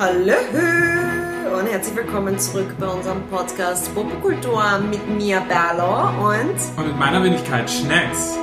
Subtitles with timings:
[0.00, 0.32] Hallo
[1.58, 7.22] und herzlich willkommen zurück bei unserem Podcast Popkultur mit mir Berlo und Und mit meiner
[7.22, 8.38] Wenigkeit Schnecks.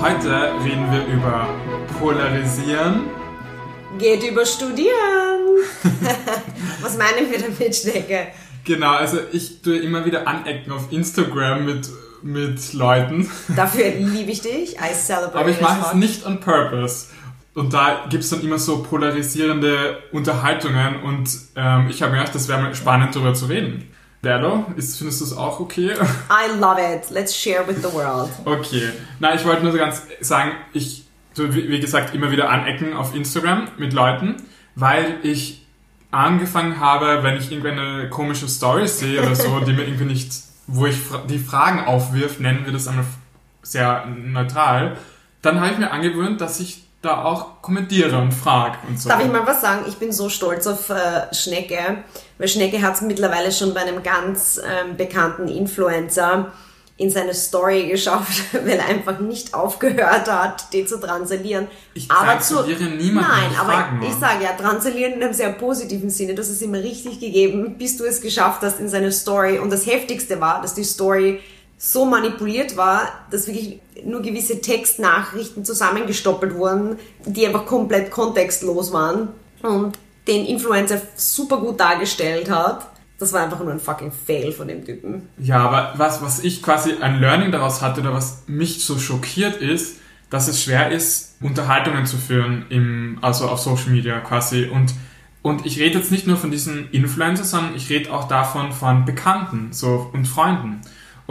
[0.00, 1.46] Heute reden wir über
[1.98, 3.10] Polarisieren.
[3.98, 5.58] geht über Studieren.
[6.80, 8.28] Was meinen wir damit, Schnecke?
[8.64, 11.90] Genau, also ich tue immer wieder anecken auf Instagram mit,
[12.22, 13.30] mit Leuten.
[13.54, 14.76] Dafür liebe ich dich.
[14.76, 17.08] I celebrate Aber ich mache es nicht on purpose.
[17.54, 22.48] Und da gibt's dann immer so polarisierende Unterhaltungen und ähm, ich habe mir gedacht, das
[22.48, 23.88] wäre mal spannend darüber zu reden.
[24.22, 25.90] Berlo, ist, findest du es auch okay?
[26.30, 27.10] I love it.
[27.10, 28.30] Let's share with the world.
[28.46, 28.90] Okay.
[29.20, 31.04] Na, ich wollte nur so ganz sagen, ich
[31.34, 34.36] tu, wie wie gesagt immer wieder anecken auf Instagram mit Leuten,
[34.76, 35.66] weil ich
[36.10, 40.32] angefangen habe, wenn ich irgendwie eine komische Story sehe oder so, die mir irgendwie nicht,
[40.66, 43.04] wo ich fra- die Fragen aufwirft, nennen wir das einmal
[43.62, 44.96] sehr neutral,
[45.42, 49.08] dann habe ich mir angewöhnt, dass ich da auch kommentiere und frage und so.
[49.08, 49.84] Darf ich mal was sagen?
[49.88, 52.04] Ich bin so stolz auf äh, Schnecke,
[52.38, 56.52] weil Schnecke hat es mittlerweile schon bei einem ganz ähm, bekannten Influencer
[56.96, 61.66] in seine Story geschafft, weil er einfach nicht aufgehört hat, die zu transilieren.
[61.94, 64.08] Ich aber zu niemanden, Nein, ich aber nur.
[64.08, 66.34] ich sage ja, transilieren in einem sehr positiven Sinne.
[66.34, 69.58] Das ist ihm richtig gegeben, bis du es geschafft hast in seine Story.
[69.58, 71.40] Und das Heftigste war, dass die Story
[71.84, 79.30] so manipuliert war, dass wirklich nur gewisse Textnachrichten zusammengestoppelt wurden, die einfach komplett kontextlos waren
[79.64, 82.86] und den Influencer super gut dargestellt hat.
[83.18, 85.28] Das war einfach nur ein fucking Fail von dem Typen.
[85.38, 89.56] Ja, aber was, was ich quasi ein Learning daraus hatte oder was mich so schockiert
[89.56, 89.96] ist,
[90.30, 94.66] dass es schwer ist, Unterhaltungen zu führen im, also auf Social Media quasi.
[94.66, 94.94] Und,
[95.42, 99.04] und ich rede jetzt nicht nur von diesen Influencern, sondern ich rede auch davon von
[99.04, 100.80] Bekannten so, und Freunden.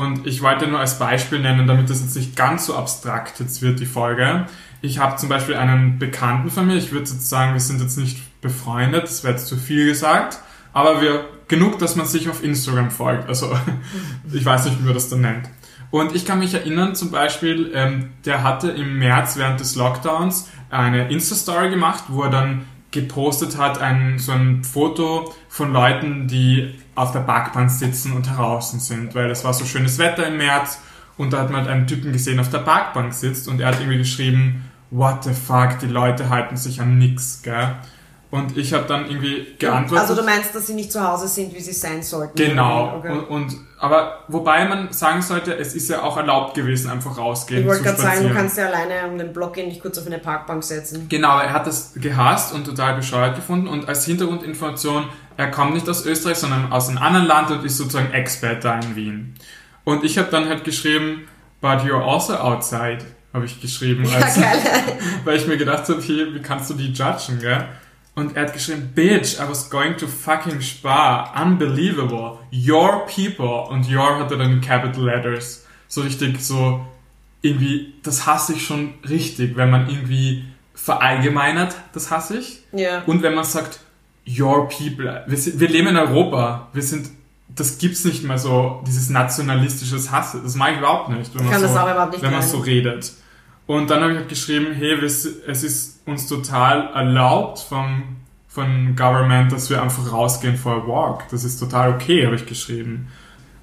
[0.02, 3.62] Und ich wollte nur als Beispiel nennen, damit das jetzt nicht ganz so abstrakt jetzt
[3.62, 4.48] wird, die Folge.
[4.82, 8.00] Ich habe zum Beispiel einen Bekannten von mir, ich würde jetzt sagen, wir sind jetzt
[8.00, 10.40] nicht befreundet, das wäre jetzt zu viel gesagt,
[10.74, 13.30] aber wir, genug, dass man sich auf Instagram folgt.
[13.30, 13.56] Also,
[14.34, 15.48] ich weiß nicht, wie man das dann nennt.
[15.92, 20.50] Und ich kann mich erinnern, zum Beispiel, ähm, der hatte im März während des Lockdowns
[20.72, 26.74] eine Insta-Story gemacht, wo er dann gepostet hat, ein, so ein Foto von Leuten, die
[26.96, 30.80] auf der Parkbank sitzen und draußen sind, weil es war so schönes Wetter im März
[31.18, 33.80] und da hat man halt einen Typen gesehen, auf der Parkbank sitzt und er hat
[33.80, 37.76] irgendwie geschrieben, what the fuck, die Leute halten sich an nix, gell?
[38.32, 40.10] Und ich habe dann irgendwie geantwortet.
[40.10, 42.38] Also du meinst, dass sie nicht zu Hause sind, wie sie sein sollten?
[42.38, 42.96] Genau.
[42.98, 43.12] Okay.
[43.12, 47.62] Und, und aber wobei man sagen sollte, es ist ja auch erlaubt gewesen, einfach rausgehen
[47.62, 50.06] Ich wollte gerade sagen, du kannst ja alleine um den Block gehen, dich kurz auf
[50.06, 51.08] eine Parkbank setzen.
[51.10, 55.90] Genau, er hat das gehasst und total bescheuert gefunden und als Hintergrundinformation, er kommt nicht
[55.90, 59.36] aus Österreich, sondern aus einem anderen Land und ist sozusagen Expert da in Wien.
[59.84, 61.28] Und ich habe dann halt geschrieben,
[61.60, 63.00] but you're also outside,
[63.34, 64.58] habe ich geschrieben, Ja, als, geil.
[65.26, 67.66] weil ich mir gedacht habe, hier, wie kannst du die judgen, gell?
[68.22, 73.68] Und er hat geschrieben, bitch, I was going to fucking Spar, unbelievable, your people.
[73.70, 75.66] Und your hatte dann in capital letters.
[75.88, 76.86] So richtig so,
[77.42, 80.46] irgendwie, das hasse ich schon richtig, wenn man irgendwie
[80.76, 82.64] verallgemeinert, das hasse ich.
[82.72, 83.04] Ja.
[83.06, 83.80] Und wenn man sagt,
[84.28, 87.10] your people, wir, sind, wir leben in Europa, wir sind,
[87.50, 91.52] das gibt's nicht mehr so, dieses nationalistisches Hasse, das mag ich überhaupt nicht, wenn man,
[91.52, 93.14] kann so, das auch überhaupt nicht wenn man so redet.
[93.72, 98.18] Und dann habe ich halt geschrieben, hey, es ist uns total erlaubt vom,
[98.50, 101.30] von Government, dass wir einfach rausgehen for a walk.
[101.32, 103.08] Das ist total okay, habe ich geschrieben.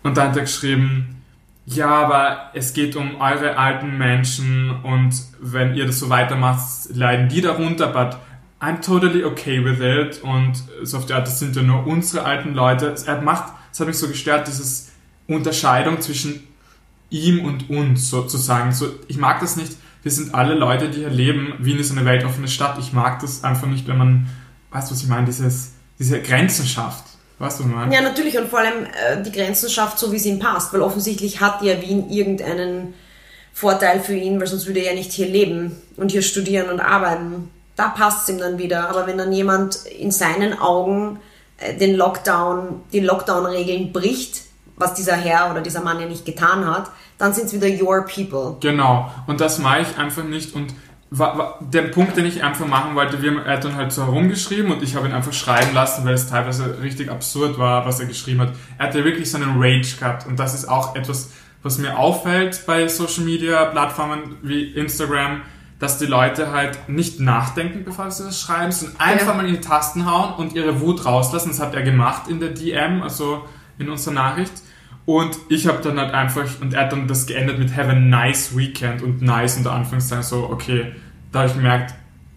[0.02, 1.22] Und dann hat er geschrieben,
[1.66, 7.28] ja, aber es geht um eure alten Menschen und wenn ihr das so weitermacht, leiden
[7.28, 8.16] die darunter, but
[8.66, 10.54] I'm totally okay with it und
[10.84, 12.94] so auf die Art, das sind ja nur unsere alten Leute.
[13.04, 14.90] Er macht, es hat mich so gestört, dieses
[15.26, 16.44] Unterscheidung zwischen
[17.10, 18.72] ihm und uns sozusagen.
[18.72, 19.76] So, ich mag das nicht.
[20.02, 21.54] Wir sind alle Leute, die hier leben.
[21.58, 22.78] Wien ist eine weltoffene Stadt.
[22.78, 24.28] Ich mag das einfach nicht, wenn man,
[24.70, 27.04] weißt du, was ich meine, dieses, diese Grenzen schafft.
[27.38, 27.94] Weißt du, was ich meine?
[27.94, 30.82] Ja, natürlich und vor allem äh, die Grenzen schafft, so wie es ihm passt, weil
[30.82, 32.94] offensichtlich hat ja Wien irgendeinen
[33.52, 36.80] Vorteil für ihn, weil sonst würde er ja nicht hier leben und hier studieren und
[36.80, 37.50] arbeiten.
[37.74, 38.88] Da passt es ihm dann wieder.
[38.88, 41.18] Aber wenn dann jemand in seinen Augen
[41.58, 44.42] äh, den Lockdown, die Lockdown-Regeln bricht,
[44.78, 48.04] was dieser Herr oder dieser Mann ja nicht getan hat, dann sind es wieder your
[48.06, 48.56] people.
[48.60, 49.10] Genau.
[49.26, 50.54] Und das mache ich einfach nicht.
[50.54, 50.72] Und
[51.10, 53.92] wa- wa- der Punkt, den ich einfach machen wollte, wir haben, er hat dann halt
[53.92, 57.86] so herumgeschrieben und ich habe ihn einfach schreiben lassen, weil es teilweise richtig absurd war,
[57.86, 58.52] was er geschrieben hat.
[58.78, 60.26] Er hatte wirklich so einen Rage gehabt.
[60.26, 61.30] Und das ist auch etwas,
[61.62, 65.40] was mir auffällt bei Social Media Plattformen wie Instagram,
[65.80, 69.34] dass die Leute halt nicht nachdenken, bevor sie das schreiben, sondern einfach Ja.
[69.34, 71.48] mal in die Tasten hauen und ihre Wut rauslassen.
[71.50, 73.44] Das hat er gemacht in der DM, also
[73.78, 74.52] in unserer Nachricht.
[75.08, 77.94] Und ich habe dann halt einfach, und er hat dann das geendet mit Have a
[77.94, 80.92] nice weekend und nice unter Anführungszeichen so, okay,
[81.32, 81.94] da habe ich gemerkt,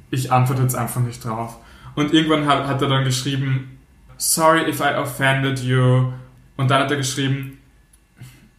[0.09, 1.57] ich antworte jetzt einfach nicht drauf.
[1.95, 3.77] Und irgendwann hat, hat er dann geschrieben,
[4.15, 6.13] sorry if I offended you.
[6.55, 7.57] Und dann hat er geschrieben,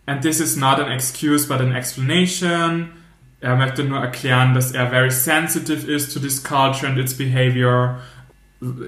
[0.05, 2.91] and this is not an excuse but an explanation.
[3.41, 7.99] Er möchte nur erklären, dass er very sensitive is to this culture and its behavior.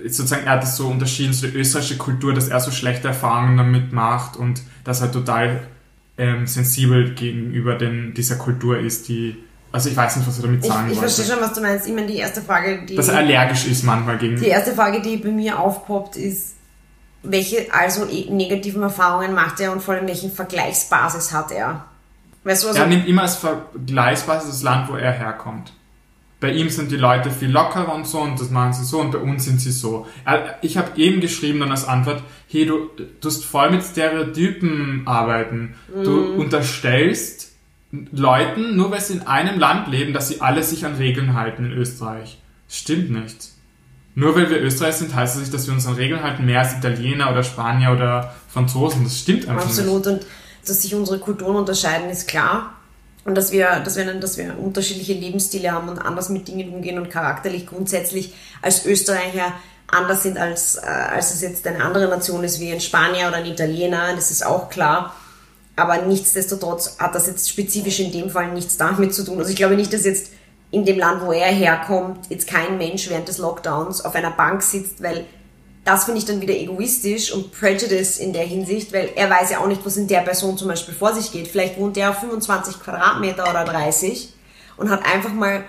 [0.04, 3.56] Sozusagen, er hat es so unterschieden zu der österreichischen Kultur, dass er so schlechte Erfahrungen
[3.56, 5.66] damit macht und dass er total
[6.16, 9.36] ähm, sensibel gegenüber den, dieser Kultur ist, die
[9.74, 11.12] also ich weiß nicht, was er damit sagen ich, ich wollte.
[11.12, 11.88] verstehe schon, was du meinst.
[11.88, 12.94] Ich meine, die erste Frage, die...
[12.94, 14.36] Dass er allergisch ist manchmal gegen...
[14.36, 16.54] Die erste Frage, die bei mir aufpoppt, ist,
[17.24, 21.86] welche also eh negativen Erfahrungen macht er und vor allem welchen Vergleichsbasis hat er?
[22.44, 25.72] Weißt du, also er nimmt immer als Vergleichsbasis das Land, wo er herkommt.
[26.40, 29.12] Bei ihm sind die Leute viel lockerer und so und das machen sie so und
[29.12, 30.06] bei uns sind sie so.
[30.60, 32.90] Ich habe eben geschrieben dann als Antwort, hey, du
[33.20, 35.74] tust voll mit Stereotypen arbeiten.
[35.88, 36.38] Du mm.
[36.40, 37.52] unterstellst
[38.12, 41.64] Leuten, nur weil sie in einem Land leben, dass sie alle sich an Regeln halten
[41.64, 42.38] in Österreich.
[42.68, 43.50] Stimmt nicht.
[44.14, 46.60] Nur weil wir Österreich sind, heißt das nicht, dass wir uns an Regeln halten, mehr
[46.60, 49.04] als Italiener oder Spanier oder Franzosen.
[49.04, 50.06] Das stimmt einfach Absolut.
[50.06, 50.06] nicht.
[50.06, 50.22] Absolut.
[50.24, 52.73] Und dass sich unsere Kulturen unterscheiden, ist klar.
[53.24, 56.98] Und dass wir, dass, wir, dass wir unterschiedliche Lebensstile haben und anders mit Dingen umgehen
[56.98, 59.52] und charakterlich grundsätzlich als Österreicher
[59.86, 63.36] anders sind, als, äh, als es jetzt eine andere Nation ist, wie ein Spanier oder
[63.36, 64.14] ein Italiener.
[64.14, 65.14] Das ist auch klar.
[65.76, 69.38] Aber nichtsdestotrotz hat das jetzt spezifisch in dem Fall nichts damit zu tun.
[69.38, 70.30] Also ich glaube nicht, dass jetzt
[70.70, 74.62] in dem Land, wo er herkommt, jetzt kein Mensch während des Lockdowns auf einer Bank
[74.62, 75.24] sitzt, weil
[75.84, 79.58] das finde ich dann wieder egoistisch und Prejudice in der Hinsicht, weil er weiß ja
[79.58, 81.46] auch nicht, was in der Person zum Beispiel vor sich geht.
[81.46, 84.32] Vielleicht wohnt er auf 25 Quadratmeter oder 30
[84.78, 85.64] und hat einfach mal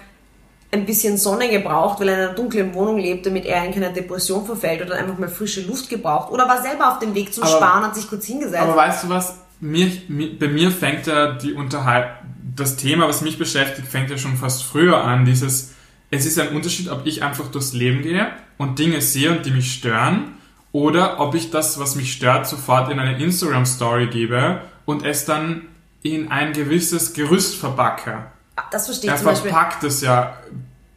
[0.71, 3.91] ein bisschen Sonne gebraucht, weil er in einer dunklen Wohnung lebt, damit er in keine
[3.91, 7.43] Depression verfällt oder einfach mal frische Luft gebraucht oder war selber auf dem Weg zum
[7.43, 8.61] aber, Sparen, hat sich kurz hingesetzt.
[8.61, 9.35] Aber weißt du was?
[9.59, 12.07] Mir, mir, bei mir fängt ja die Unterhalt,
[12.55, 15.25] das Thema, was mich beschäftigt, fängt ja schon fast früher an.
[15.25, 15.74] Dieses,
[16.11, 19.51] es ist ein Unterschied, ob ich einfach durchs Leben gehe und Dinge sehe und die
[19.51, 20.35] mich stören
[20.71, 25.63] oder ob ich das, was mich stört, sofort in eine Instagram-Story gebe und es dann
[26.03, 28.25] in ein gewisses Gerüst verbacke.
[28.71, 30.37] Das verstehe ich Er verpackt es ja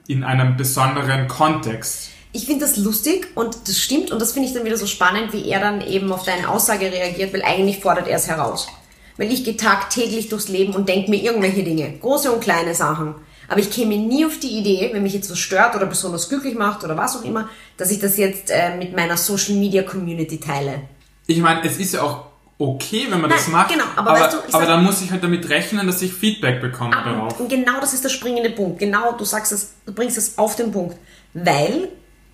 [0.06, 2.10] in einem besonderen Kontext.
[2.32, 5.32] Ich finde das lustig und das stimmt und das finde ich dann wieder so spannend,
[5.32, 8.68] wie er dann eben auf deine Aussage reagiert, weil eigentlich fordert er es heraus.
[9.16, 13.14] Weil ich gehe tagtäglich durchs Leben und denke mir irgendwelche Dinge, große und kleine Sachen.
[13.48, 16.54] Aber ich käme nie auf die Idee, wenn mich jetzt was stört oder besonders glücklich
[16.54, 17.48] macht oder was auch immer,
[17.78, 20.82] dass ich das jetzt äh, mit meiner Social Media Community teile.
[21.26, 22.26] Ich meine, es ist ja auch
[22.58, 23.70] okay, wenn man Nein, das macht.
[23.70, 26.60] Genau, aber, aber, weißt du, aber dann muss ich halt damit rechnen, dass ich Feedback
[26.60, 27.40] bekomme aber, darauf.
[27.40, 28.78] Und genau das ist der springende Punkt.
[28.78, 30.96] Genau, du sagst es, du bringst es auf den Punkt.
[31.32, 31.88] Weil,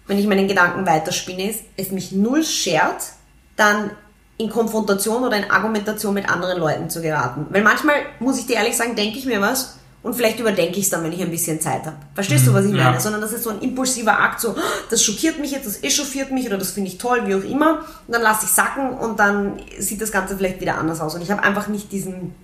[0.07, 3.13] wenn ich meinen Gedanken weiterspinne, ist, es mich null schert,
[3.57, 3.91] dann
[4.37, 7.47] in Konfrontation oder in Argumentation mit anderen Leuten zu geraten.
[7.51, 10.85] Weil manchmal, muss ich dir ehrlich sagen, denke ich mir was und vielleicht überdenke ich
[10.85, 11.97] es dann, wenn ich ein bisschen Zeit habe.
[12.15, 12.55] Verstehst du, mhm.
[12.55, 12.95] was ich meine?
[12.95, 13.01] Ja.
[13.01, 14.55] Sondern das ist so ein impulsiver Akt, so,
[14.91, 17.79] das schockiert mich jetzt, das echauffiert mich oder das finde ich toll, wie auch immer.
[18.07, 21.15] Und dann lasse ich sacken und dann sieht das Ganze vielleicht wieder anders aus.
[21.15, 22.35] Und ich habe einfach nicht diesen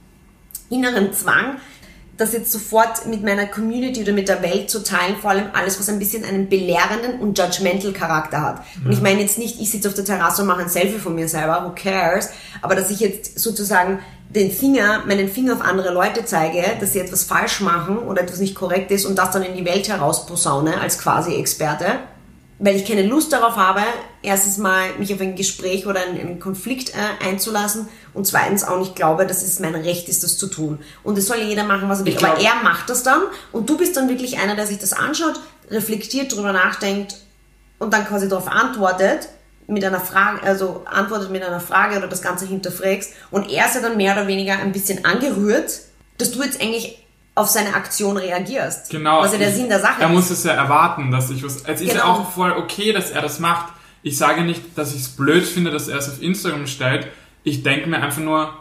[0.70, 1.58] inneren Zwang,
[2.20, 5.78] das jetzt sofort mit meiner Community oder mit der Welt zu teilen, vor allem alles,
[5.78, 8.62] was ein bisschen einen belehrenden und judgmental Charakter hat.
[8.78, 8.86] Mhm.
[8.86, 11.14] Und ich meine jetzt nicht, ich sitze auf der Terrasse und mache ein Selfie von
[11.14, 12.28] mir selber, who cares,
[12.62, 17.00] aber dass ich jetzt sozusagen den Finger, meinen Finger auf andere Leute zeige, dass sie
[17.00, 20.80] etwas falsch machen oder etwas nicht korrekt ist und das dann in die Welt herausposaune
[20.80, 21.86] als quasi Experte,
[22.58, 23.82] weil ich keine Lust darauf habe,
[24.22, 28.96] erstens mal mich auf ein Gespräch oder einen, Konflikt äh, einzulassen und zweitens auch nicht
[28.96, 30.78] glaube, dass es mein Recht ist, das zu tun.
[31.02, 32.18] Und es soll jeder machen, was er will.
[32.18, 33.22] Aber er macht das dann
[33.52, 37.16] und du bist dann wirklich einer, der sich das anschaut, reflektiert, darüber nachdenkt
[37.78, 39.28] und dann quasi darauf antwortet
[39.66, 43.76] mit einer Frage, also antwortet mit einer Frage oder das Ganze hinterfragst und er ist
[43.76, 45.80] ja dann mehr oder weniger ein bisschen angerührt,
[46.18, 46.98] dass du jetzt eigentlich
[47.36, 48.90] auf seine Aktion reagierst.
[48.90, 49.22] Genau.
[49.22, 50.00] Was ja der Sinn der Sache ist.
[50.00, 51.62] Er muss es ja erwarten, dass ich was.
[51.64, 51.94] Es ist genau.
[51.94, 53.72] ja auch voll okay, dass er das macht.
[54.02, 57.08] Ich sage nicht, dass ich es blöd finde, dass er es auf Instagram stellt.
[57.42, 58.54] Ich denke mir einfach nur,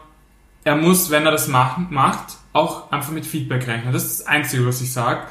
[0.64, 3.92] er muss, wenn er das macht, macht, auch einfach mit Feedback rechnen.
[3.92, 5.22] Das ist das Einzige, was ich sage.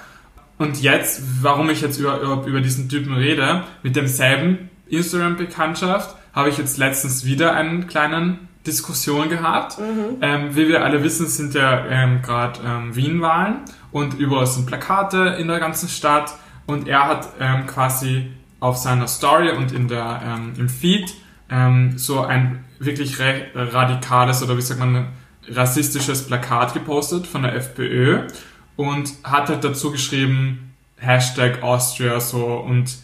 [0.58, 6.58] Und jetzt, warum ich jetzt über, über diesen Typen rede, mit demselben Instagram-Bekanntschaft habe ich
[6.58, 9.80] jetzt letztens wieder einen kleinen Diskussion gehabt.
[9.80, 10.18] Mhm.
[10.22, 13.58] Ähm, wie wir alle wissen, sind ja ähm, gerade ähm, Wien-Wahlen
[13.92, 16.36] und überall sind Plakate in der ganzen Stadt
[16.66, 21.14] und er hat ähm, quasi auf seiner Story und in der, ähm, im Feed
[21.50, 25.08] ähm, so ein wirklich radikales oder wie sagt man,
[25.48, 28.28] rassistisches Plakat gepostet von der FPÖ
[28.76, 32.98] und hat halt dazu geschrieben Hashtag Austria so und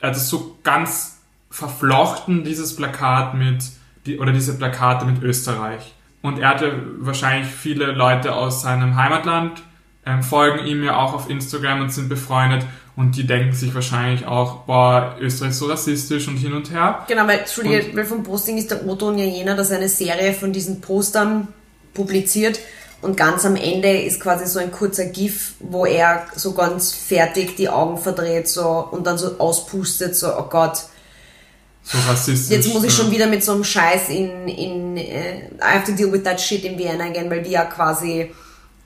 [0.00, 3.64] er hat es so ganz verflochten, dieses Plakat mit
[4.06, 5.94] die, oder diese Plakate mit Österreich.
[6.20, 9.62] Und er hatte wahrscheinlich viele Leute aus seinem Heimatland
[10.06, 12.64] ähm, folgen ihm ja auch auf Instagram und sind befreundet
[12.96, 17.04] und die denken sich wahrscheinlich auch, boah, Österreich ist so rassistisch und hin und her.
[17.08, 20.32] Genau, weil, Entschuldige, weil vom Posting ist der O-Ton ja jener, dass er eine Serie
[20.32, 21.48] von diesen Postern
[21.92, 22.60] publiziert
[23.04, 27.56] und ganz am Ende ist quasi so ein kurzer GIF, wo er so ganz fertig
[27.56, 30.84] die Augen verdreht so und dann so auspustet, so, oh Gott.
[31.82, 32.56] So rassistisch.
[32.56, 35.92] Jetzt muss ich schon wieder mit so einem Scheiß in, in äh, I have to
[35.92, 38.30] deal with that shit in Vienna again, weil wir ja quasi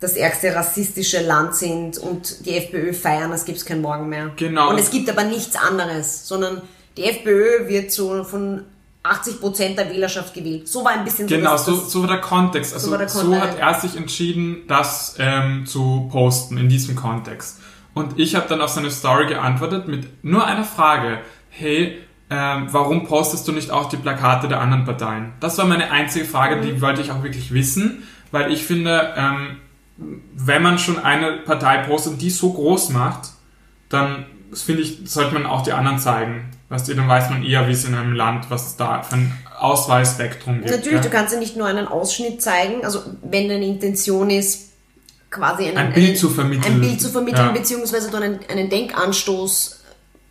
[0.00, 4.30] das ärgste rassistische Land sind und die FPÖ feiern, es gibt kein Morgen mehr.
[4.36, 4.70] Genau.
[4.70, 6.62] Und es gibt aber nichts anderes, sondern
[6.96, 8.62] die FPÖ wird so von
[9.04, 10.68] 80% der Wählerschaft gewählt.
[10.68, 12.74] So war ein bisschen Genau, so, das, so war der Kontext.
[12.74, 13.62] Also So so, der Kontext.
[13.62, 17.58] hat er sich entschieden, das ähm, zu posten in diesem Kontext.
[17.94, 21.18] Und ich habe dann auf seine Story geantwortet mit nur einer Frage.
[21.50, 21.98] Hey,
[22.30, 25.32] ähm, warum postest du nicht auch die Plakate der anderen Parteien?
[25.40, 26.62] Das war meine einzige Frage, Mhm.
[26.62, 29.56] die wollte ich auch wirklich wissen, weil ich finde, ähm,
[29.98, 33.30] wenn man schon eine Partei postet, die so groß macht,
[33.88, 36.50] dann finde ich, sollte man auch die anderen zeigen.
[36.68, 39.16] Weißt du, dann weiß man eher, wie es in einem Land, was es da für
[39.16, 40.70] ein Auswahlspektrum gibt.
[40.70, 41.00] Natürlich, ja?
[41.00, 44.68] du kannst ja nicht nur einen Ausschnitt zeigen, also wenn deine Intention ist,
[45.30, 46.74] quasi einen, Ein Bild einen, zu vermitteln.
[46.74, 47.52] ein Bild zu vermitteln, Ja.
[47.52, 49.80] beziehungsweise du einen, einen Denkanstoß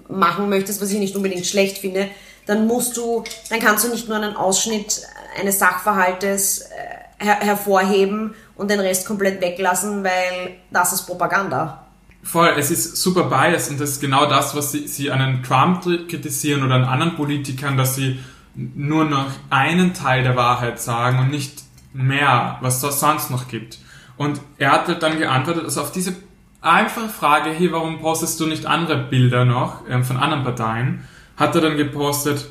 [0.09, 2.07] machen möchtest, was ich nicht unbedingt schlecht finde,
[2.45, 5.01] dann musst du, dann kannst du nicht nur einen Ausschnitt
[5.39, 11.85] eines Sachverhaltes äh, her hervorheben und den Rest komplett weglassen, weil das ist Propaganda.
[12.23, 15.83] Voll, es ist super biased und das ist genau das, was sie, sie an Trump
[16.09, 18.19] kritisieren oder an anderen Politikern, dass sie
[18.55, 23.79] nur noch einen Teil der Wahrheit sagen und nicht mehr, was es sonst noch gibt.
[24.17, 26.15] Und er hat halt dann geantwortet, also auf diese
[26.61, 31.55] einfache Frage, hey, warum postest du nicht andere Bilder noch ähm, von anderen Parteien, hat
[31.55, 32.47] er dann gepostet,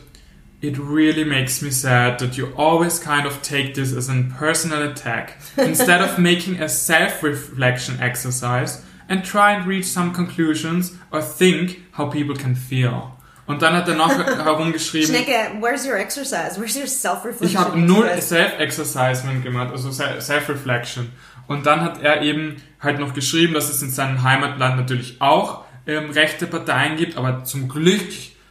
[0.62, 4.82] It really makes me sad that you always kind of take this as a personal
[4.90, 11.82] attack instead of making a self-reflection exercise and try and reach some conclusions or think
[11.92, 13.12] how people can feel.
[13.46, 14.10] Und dann hat er noch
[14.44, 16.58] herumgeschrieben, Schnecke, where's your exercise?
[16.58, 17.46] Where's your self-reflection?
[17.48, 18.28] ich habe null exercise?
[18.28, 21.12] Self-Exercisement gemacht, also Se- Self-Reflection.
[21.46, 25.64] Und dann hat er eben halt noch geschrieben, dass es in seinem Heimatland natürlich auch
[25.86, 28.02] ähm, rechte Parteien gibt, aber zum Glück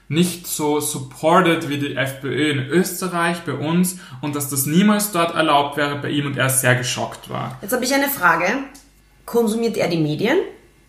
[0.08, 5.36] nicht so supported wie die FPÖ in Österreich bei uns und dass das niemals dort
[5.36, 7.58] erlaubt wäre bei ihm und er sehr geschockt war.
[7.62, 8.46] Jetzt habe ich eine Frage.
[9.26, 10.38] Konsumiert er die Medien?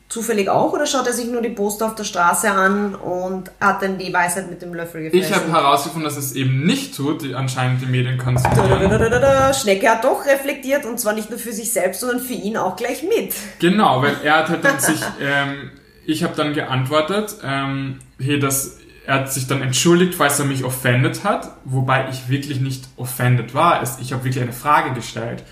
[0.08, 0.72] Zufällig auch?
[0.72, 4.12] Oder schaut er sich nur die Poster auf der Straße an und hat dann die
[4.12, 5.26] Weisheit mit dem Löffel gefressen?
[5.26, 9.52] Ich habe herausgefunden, dass es eben nicht tut, die anscheinend die Medien konsumieren.
[9.54, 12.76] Schnecke hat doch reflektiert und zwar nicht nur für sich selbst, sondern für ihn auch
[12.76, 13.34] gleich mit.
[13.58, 15.72] Genau, weil er hat halt dann sich, ähm,
[16.04, 20.64] ich habe dann geantwortet, ähm, hey, dass er hat sich dann entschuldigt, falls er mich
[20.64, 23.82] offended hat, wobei ich wirklich nicht offended war.
[24.00, 25.44] Ich habe wirklich eine Frage gestellt.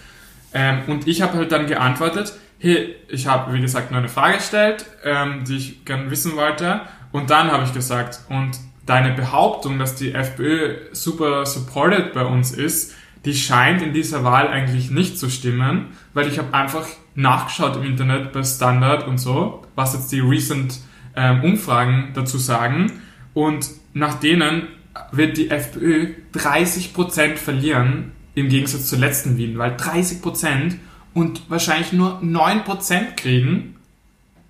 [0.52, 4.38] Ähm, und ich habe halt dann geantwortet, hey, ich habe, wie gesagt, nur eine Frage
[4.38, 6.80] gestellt, ähm, die ich gerne wissen wollte.
[7.12, 12.52] Und dann habe ich gesagt, und deine Behauptung, dass die FPÖ super supported bei uns
[12.52, 12.94] ist,
[13.24, 17.84] die scheint in dieser Wahl eigentlich nicht zu stimmen, weil ich habe einfach nachgeschaut im
[17.84, 20.80] Internet bei Standard und so, was jetzt die recent
[21.16, 23.00] ähm, Umfragen dazu sagen.
[23.34, 24.68] Und nach denen
[25.12, 30.76] wird die FPÖ 30% verlieren im Gegensatz zur letzten Wien, weil 30%
[31.14, 33.76] und wahrscheinlich nur 9% kriegen,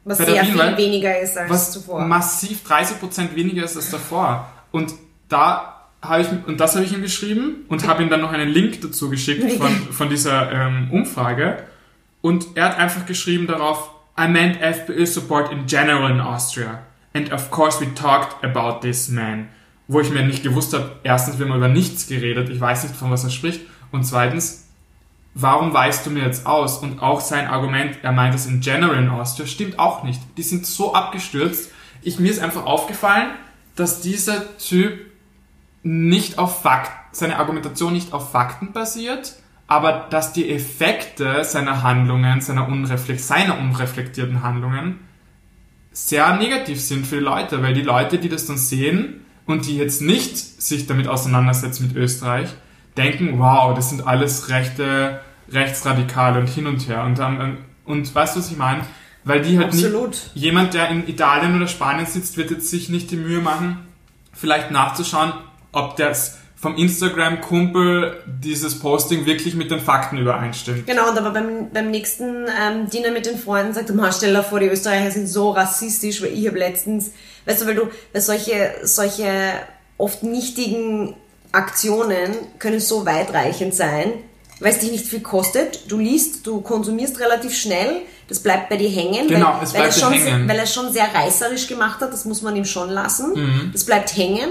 [0.05, 2.05] Was sehr Wien, viel weniger ist als was zuvor.
[2.07, 4.51] massiv 30% weniger ist als davor.
[4.71, 4.95] Und
[5.29, 8.51] da habe ich, und das habe ich ihm geschrieben und habe ihm dann noch einen
[8.51, 11.65] Link dazu geschickt von, von dieser ähm, Umfrage.
[12.21, 16.83] Und er hat einfach geschrieben darauf, I meant FPÖ support in general in Austria.
[17.15, 19.49] And of course we talked about this man.
[19.87, 22.97] Wo ich mir nicht gewusst habe, erstens, wir haben über nichts geredet, ich weiß nicht,
[22.97, 23.61] von was er spricht.
[23.93, 24.67] Und zweitens,
[25.35, 26.79] warum weißt du mir jetzt aus?
[26.79, 30.21] Und auch sein Argument, er meint es in general in Austria, stimmt auch nicht.
[30.37, 31.71] Die sind so abgestürzt.
[32.03, 33.31] Ich, mir ist einfach aufgefallen,
[33.77, 34.99] dass dieser Typ
[35.83, 39.35] nicht auf Fakten, seine Argumentation nicht auf Fakten basiert,
[39.69, 45.01] aber dass die Effekte seiner Handlungen, seiner, unreflekt, seiner unreflektierten Handlungen
[45.95, 49.79] sehr negativ sind für die Leute, weil die Leute, die das dann sehen und die
[49.79, 52.51] jetzt nicht sich damit auseinandersetzen mit Österreich,
[52.97, 55.21] denken, wow, das sind alles rechte,
[55.51, 57.05] Rechtsradikale und hin und her.
[57.05, 58.83] Und, dann, und weißt du, was ich meine?
[59.23, 60.31] Weil die halt nicht, Absolut.
[60.35, 63.79] jemand, der in Italien oder Spanien sitzt, wird jetzt sich nicht die Mühe machen,
[64.33, 65.33] vielleicht nachzuschauen,
[65.73, 70.87] ob das vom Instagram-Kumpel dieses Posting wirklich mit den Fakten übereinstimmt.
[70.87, 74.33] Genau, und aber beim, beim nächsten ähm, Dinner mit den Freunden sagt er, "Ma, stell
[74.33, 77.11] dir vor, die Österreicher sind so rassistisch, weil ich habe letztens,
[77.45, 77.83] weißt du, weil du,
[78.15, 79.29] weil solche, solche
[79.99, 81.15] oft nichtigen
[81.53, 84.15] Aktionen können so weitreichend sein,
[84.59, 85.93] weil es dich nicht viel kostet.
[85.93, 89.29] Du liest, du konsumierst relativ schnell, das bleibt bei dir hängen.
[89.29, 90.49] Genau, weil, es weil bleibt dir schon, hängen.
[90.49, 93.35] Weil er schon sehr reißerisch gemacht hat, das muss man ihm schon lassen.
[93.35, 93.71] Mhm.
[93.75, 94.49] Das bleibt hängen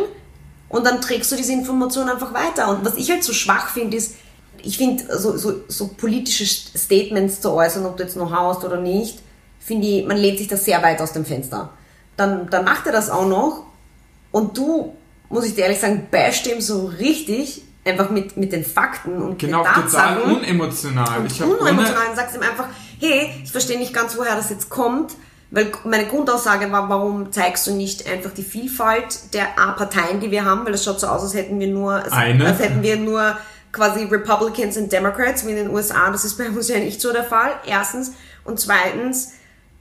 [0.74, 2.68] und dann trägst du diese Information einfach weiter.
[2.70, 4.16] Und was ich halt so schwach finde, ist,
[4.62, 8.82] ich finde, so, so, so politische Statements zu äußern, ob du jetzt noch haust oder
[8.82, 9.20] nicht,
[9.60, 11.70] finde ich, man lehnt sich das sehr weit aus dem Fenster.
[12.18, 13.64] Dann, dann macht er das auch noch
[14.32, 14.96] und du,
[15.30, 19.38] muss ich dir ehrlich sagen, basht ihm so richtig, einfach mit, mit den Fakten und
[19.38, 19.84] Genau, den total
[20.16, 20.38] Tatsachen.
[20.38, 21.26] unemotional.
[21.28, 22.68] Ich hab unemotional und sagst ihm einfach,
[23.00, 25.14] hey, ich verstehe nicht ganz, woher das jetzt kommt,
[25.54, 30.44] weil meine Grundaussage war, warum zeigst du nicht einfach die Vielfalt der A-Parteien, die wir
[30.46, 32.48] haben, weil es schaut so aus, als hätten wir nur, als, Eine.
[32.48, 33.38] als hätten wir nur
[33.72, 36.10] quasi Republicans und Democrats wie in den USA.
[36.12, 37.52] Das ist bei uns ja nicht so der Fall.
[37.66, 38.14] Erstens.
[38.44, 39.34] Und zweitens,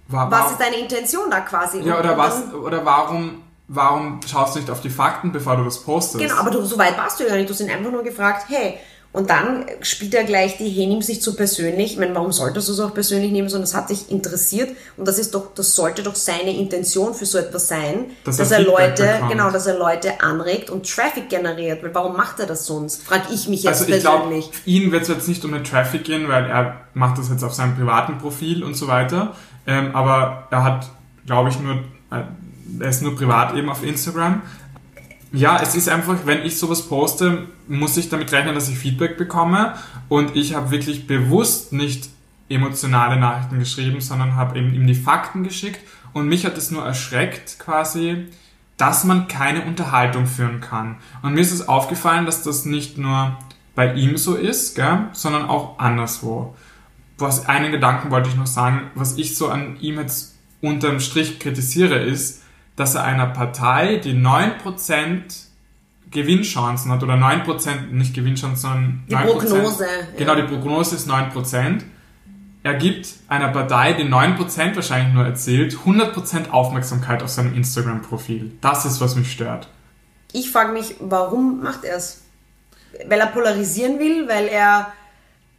[0.09, 1.81] Wa- was wa- ist deine Intention da quasi?
[1.81, 5.79] Ja, oder was, oder warum, warum schaust du nicht auf die Fakten, bevor du das
[5.83, 6.23] postest?
[6.23, 7.49] Genau, aber du, so weit warst du ja nicht.
[7.49, 8.79] Du hast ihn einfach nur gefragt, hey,
[9.15, 11.93] und dann spielt er gleich die, hey, nimm sich zu persönlich.
[11.93, 15.07] Ich meine, warum solltest du es auch persönlich nehmen, sondern es hat dich interessiert und
[15.07, 18.61] das ist doch, das sollte doch seine Intention für so etwas sein, Dass dass, er
[18.61, 19.31] er Leute, bekommt.
[19.33, 21.83] genau, dass er Leute anregt und Traffic generiert.
[21.83, 23.03] Weil warum macht er das sonst?
[23.03, 24.51] Frag ich mich jetzt Also ich glaube, persönlich.
[24.65, 27.53] ihn wird es jetzt nicht um den Traffic gehen, weil er macht das jetzt auf
[27.53, 29.35] seinem privaten Profil und so weiter.
[29.67, 30.87] Ähm, aber er hat,
[31.27, 31.75] glaube ich, nur,
[32.11, 32.23] äh,
[32.81, 34.41] er ist nur privat eben auf Instagram.
[35.33, 39.17] Ja, es ist einfach, wenn ich sowas poste, muss ich damit rechnen, dass ich Feedback
[39.17, 39.75] bekomme.
[40.09, 42.11] Und ich habe wirklich bewusst nicht
[42.51, 45.81] emotionale Nachrichten geschrieben, sondern habe eben ihm die Fakten geschickt.
[46.13, 48.27] Und mich hat es nur erschreckt quasi,
[48.77, 50.97] dass man keine Unterhaltung führen kann.
[51.23, 53.39] Und mir ist es aufgefallen, dass das nicht nur
[53.75, 56.55] bei ihm so ist, gell, sondern auch anderswo.
[57.17, 61.39] Was einen Gedanken wollte ich noch sagen, was ich so an ihm jetzt unterm Strich
[61.39, 62.42] kritisiere, ist,
[62.77, 65.21] dass er einer Partei, die 9%
[66.11, 69.87] Gewinnchancen hat, oder 9%, nicht Gewinnchancen, sondern Die 9%, Prognose,
[70.17, 71.83] Genau, die Prognose ist 9%.
[72.65, 78.53] Er gibt einer Partei, die 9% wahrscheinlich nur erzählt, 100% Aufmerksamkeit auf seinem Instagram-Profil.
[78.61, 79.69] Das ist, was mich stört.
[80.33, 82.23] Ich frage mich, warum macht er es?
[83.09, 84.93] Weil er polarisieren will, weil er,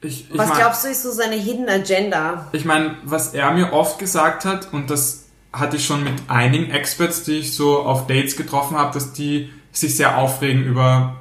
[0.01, 2.47] Ich, ich was mein- glaubst du, ist so seine Hidden Agenda?
[2.53, 5.22] Ich meine, was er mir oft gesagt hat, und das
[5.53, 9.49] hatte ich schon mit einigen Experts, die ich so auf Dates getroffen habe, dass die
[9.71, 11.17] sich sehr aufregen über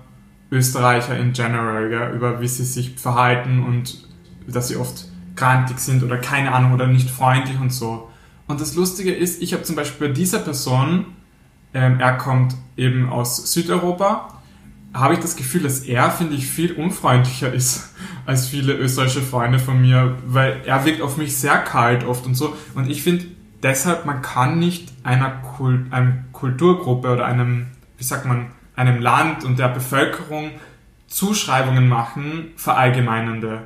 [0.50, 2.12] Österreicher in general, gell?
[2.14, 4.06] über wie sie sich verhalten und
[4.46, 8.10] dass sie oft grantig sind oder keine Ahnung oder nicht freundlich und so.
[8.46, 11.06] Und das Lustige ist, ich habe zum Beispiel bei dieser Person,
[11.74, 14.40] ähm, er kommt eben aus Südeuropa,
[14.92, 17.94] habe ich das Gefühl, dass er, finde ich, viel unfreundlicher ist
[18.26, 22.34] als viele österreichische Freunde von mir, weil er wirkt auf mich sehr kalt oft und
[22.34, 22.54] so.
[22.74, 23.24] Und ich finde
[23.62, 29.44] deshalb, man kann nicht einer Kult, einer Kulturgruppe oder einem, wie sagt man, einem Land
[29.44, 30.50] und der Bevölkerung
[31.08, 33.62] Zuschreibungen machen, verallgemeinernde.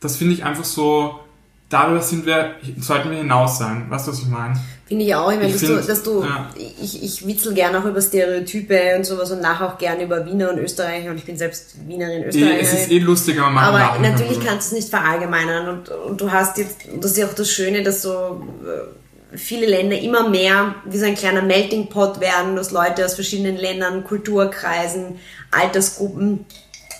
[0.00, 1.20] Das finde ich einfach so,
[1.68, 3.86] darüber sind wir, sollten wir hinaus sein.
[3.88, 4.54] Weißt du, was ich meine?
[4.86, 5.30] Finde ich auch.
[5.30, 6.50] Ich meine, dass, find, du, dass du, ja.
[6.56, 10.50] ich, ich witzel gerne auch über Stereotype und sowas und nachher auch gerne über Wiener
[10.50, 12.60] und Österreicher und ich bin selbst Wienerin, Österreicherin.
[12.60, 14.50] es ist eh lustiger, wenn man Aber kann natürlich drüber.
[14.50, 17.34] kannst du es nicht verallgemeinern und, und du hast jetzt, und das ist ja auch
[17.34, 22.20] das Schöne, dass so äh, viele Länder immer mehr wie so ein kleiner Melting Pot
[22.20, 25.18] werden, dass Leute aus verschiedenen Ländern, Kulturkreisen,
[25.50, 26.46] Altersgruppen,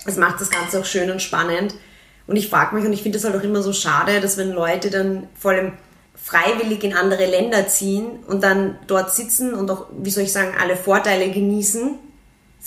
[0.05, 1.75] das macht das Ganze auch schön und spannend.
[2.27, 4.53] Und ich frage mich, und ich finde es halt auch immer so schade, dass wenn
[4.53, 5.73] Leute dann vor allem
[6.15, 10.55] freiwillig in andere Länder ziehen und dann dort sitzen und auch, wie soll ich sagen,
[10.61, 11.99] alle Vorteile genießen,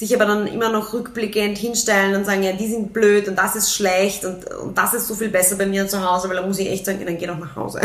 [0.01, 3.55] sich aber dann immer noch rückblickend hinstellen und sagen, ja, die sind blöd und das
[3.55, 6.41] ist schlecht und, und das ist so viel besser bei mir zu Hause, weil da
[6.45, 7.81] muss ich echt sagen, dann geh doch nach Hause.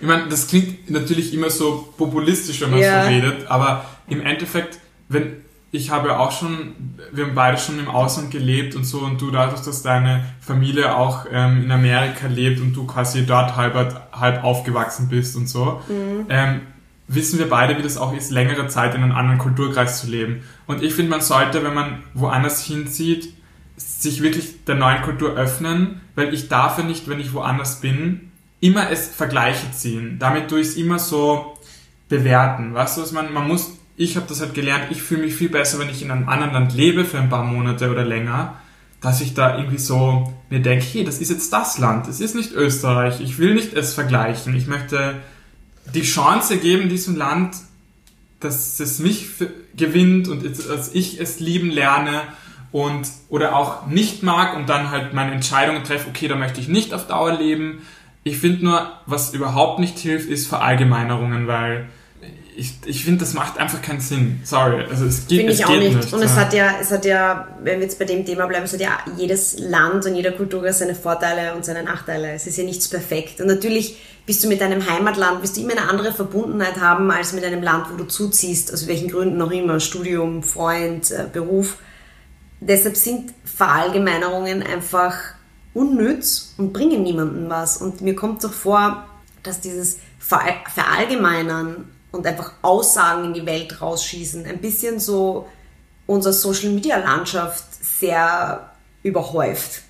[0.00, 3.02] Ich meine, das klingt natürlich immer so populistisch, wenn man Ja.
[3.02, 5.38] so redet, aber im Endeffekt, wenn
[5.72, 6.74] ich habe ja auch schon,
[7.10, 10.94] wir haben beide schon im Ausland gelebt und so und du dadurch, dass deine Familie
[10.96, 13.74] auch ähm, in Amerika lebt und du quasi dort halb,
[14.12, 15.80] halb aufgewachsen bist und so,
[16.28, 16.60] ähm,
[17.08, 20.42] wissen wir beide, wie das auch ist, längere Zeit in einem anderen Kulturkreis zu leben.
[20.66, 23.32] Und ich finde, man sollte, wenn man woanders hinzieht,
[23.76, 28.32] sich wirklich der neuen Kultur öffnen, weil ich darf ja nicht, wenn ich woanders bin,
[28.60, 30.16] immer es Vergleiche ziehen.
[30.18, 31.58] Damit tue ich es immer so
[32.08, 32.74] bewerten.
[32.74, 35.50] Weißt du, was man, man muss, ich habe das halt gelernt, ich fühle mich viel
[35.50, 38.54] besser, wenn ich in einem anderen Land lebe für ein paar Monate oder länger,
[39.00, 42.34] dass ich da irgendwie so mir denke, hey, das ist jetzt das Land, es ist
[42.34, 45.16] nicht Österreich, ich will nicht es vergleichen, ich möchte
[45.94, 47.56] die Chance geben, diesem Land,
[48.40, 49.28] dass es mich
[49.76, 52.22] gewinnt und dass ich es lieben lerne
[52.72, 56.68] und oder auch nicht mag und dann halt meine Entscheidungen treffe, okay, da möchte ich
[56.68, 57.82] nicht auf Dauer leben.
[58.24, 61.88] Ich finde nur, was überhaupt nicht hilft, ist Verallgemeinerungen, weil
[62.56, 64.40] ich, ich finde, das macht einfach keinen Sinn.
[64.42, 64.82] Sorry.
[64.88, 65.96] Also es geht, Finde es ich auch geht nicht.
[65.96, 66.12] nicht.
[66.12, 66.40] Und es ja.
[66.40, 68.98] hat ja, es hat ja, wenn wir jetzt bei dem Thema bleiben, es hat ja
[69.16, 72.32] jedes Land und jeder Kultur seine Vorteile und seine Nachteile.
[72.32, 73.40] Es ist ja nichts perfekt.
[73.42, 77.34] Und natürlich bist du mit deinem Heimatland, wirst du immer eine andere Verbundenheit haben als
[77.34, 81.76] mit einem Land, wo du zuziehst, aus welchen Gründen auch immer, Studium, Freund, äh, Beruf.
[82.60, 85.14] Deshalb sind Verallgemeinerungen einfach
[85.74, 87.76] unnütz und bringen niemandem was.
[87.76, 89.06] Und mir kommt doch vor,
[89.42, 90.40] dass dieses Ver
[90.74, 91.84] Verallgemeinern
[92.16, 95.48] und einfach Aussagen in die Welt rausschießen ein bisschen so
[96.06, 98.70] unsere Social Media Landschaft sehr
[99.02, 99.82] überhäuft.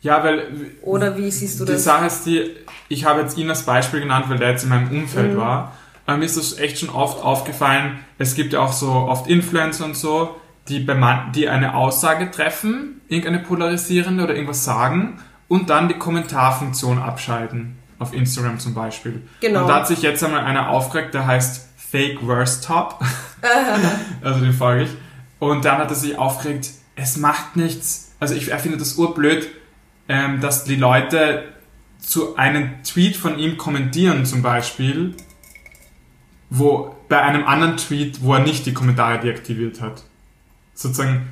[0.00, 0.48] Ja, weil
[0.82, 1.84] Oder wie siehst du die das?
[1.84, 2.50] Sache ist die,
[2.88, 5.02] ich habe jetzt ihn als Beispiel genannt, weil der jetzt in meinem Mhm.
[5.02, 5.72] Umfeld war.
[6.06, 9.84] Aber mir ist das echt schon oft aufgefallen, es gibt ja auch so oft Influencer
[9.84, 10.34] und so,
[10.68, 16.98] die, man, die eine Aussage treffen, irgendeine polarisierende oder irgendwas sagen und dann die Kommentarfunktion
[16.98, 17.78] abschalten.
[18.02, 19.22] Auf Instagram zum Beispiel.
[19.40, 19.62] Genau.
[19.62, 23.00] Und da hat sich jetzt einmal einer aufgeregt, der heißt Fake Worst Top.
[24.22, 24.90] also den folge ich.
[25.38, 28.16] Und dann hat er sich aufgeregt, es macht nichts.
[28.18, 29.48] Also ich er findet das urblöd,
[30.08, 31.44] ähm, dass die Leute
[32.00, 35.14] zu einem Tweet von ihm kommentieren zum Beispiel,
[36.50, 40.02] wo bei einem anderen Tweet, wo er nicht die Kommentare deaktiviert hat.
[40.74, 41.28] Sozusagen,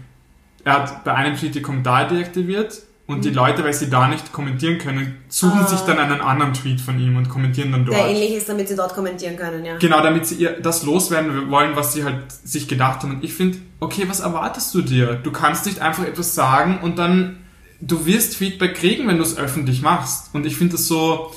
[0.65, 4.33] er hat bei einem Tweet die Kommentare deaktiviert und die Leute, weil sie da nicht
[4.33, 5.67] kommentieren können, suchen Ah.
[5.67, 7.99] sich dann einen anderen Tweet von ihm und kommentieren dann dort.
[7.99, 9.77] Der ähnlich ist, damit sie dort kommentieren können, ja.
[9.79, 13.17] Genau, damit sie ihr das loswerden wollen, was sie halt sich gedacht haben.
[13.17, 15.15] Und ich finde, okay, was erwartest du dir?
[15.15, 17.39] Du kannst nicht einfach etwas sagen und dann,
[17.81, 20.35] du wirst Feedback kriegen, wenn du es öffentlich machst.
[20.35, 21.33] Und ich finde das so,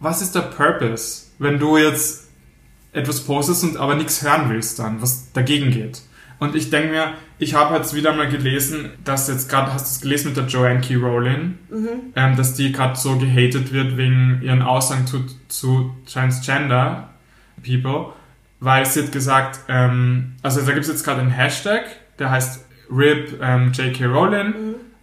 [0.00, 2.28] was ist der Purpose, wenn du jetzt
[2.92, 6.02] etwas postest und aber nichts hören willst dann, was dagegen geht?
[6.42, 9.90] Und ich denke mir, ich habe jetzt wieder mal gelesen, dass jetzt gerade, hast du
[9.90, 11.56] es gelesen mit der Joanne Key Rowling,
[12.16, 17.10] ähm, dass die gerade so gehatet wird wegen ihren Aussagen zu, zu Transgender
[17.64, 18.06] People,
[18.58, 21.84] weil sie hat gesagt, ähm, also da gibt es jetzt gerade einen Hashtag,
[22.18, 24.06] der heißt RIP ähm, J.K.
[24.06, 24.54] Rowling,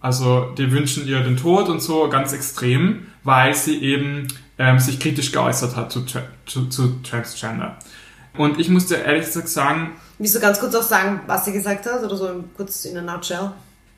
[0.02, 5.00] also die wünschen ihr den Tod und so ganz extrem, weil sie eben ähm, sich
[5.00, 7.78] kritisch geäußert hat zu, zu, zu Transgender.
[8.36, 11.86] Und ich musste ehrlich gesagt sagen, Willst du ganz kurz auch sagen, was sie gesagt
[11.86, 12.04] hat?
[12.04, 13.50] Oder so kurz in a nutshell?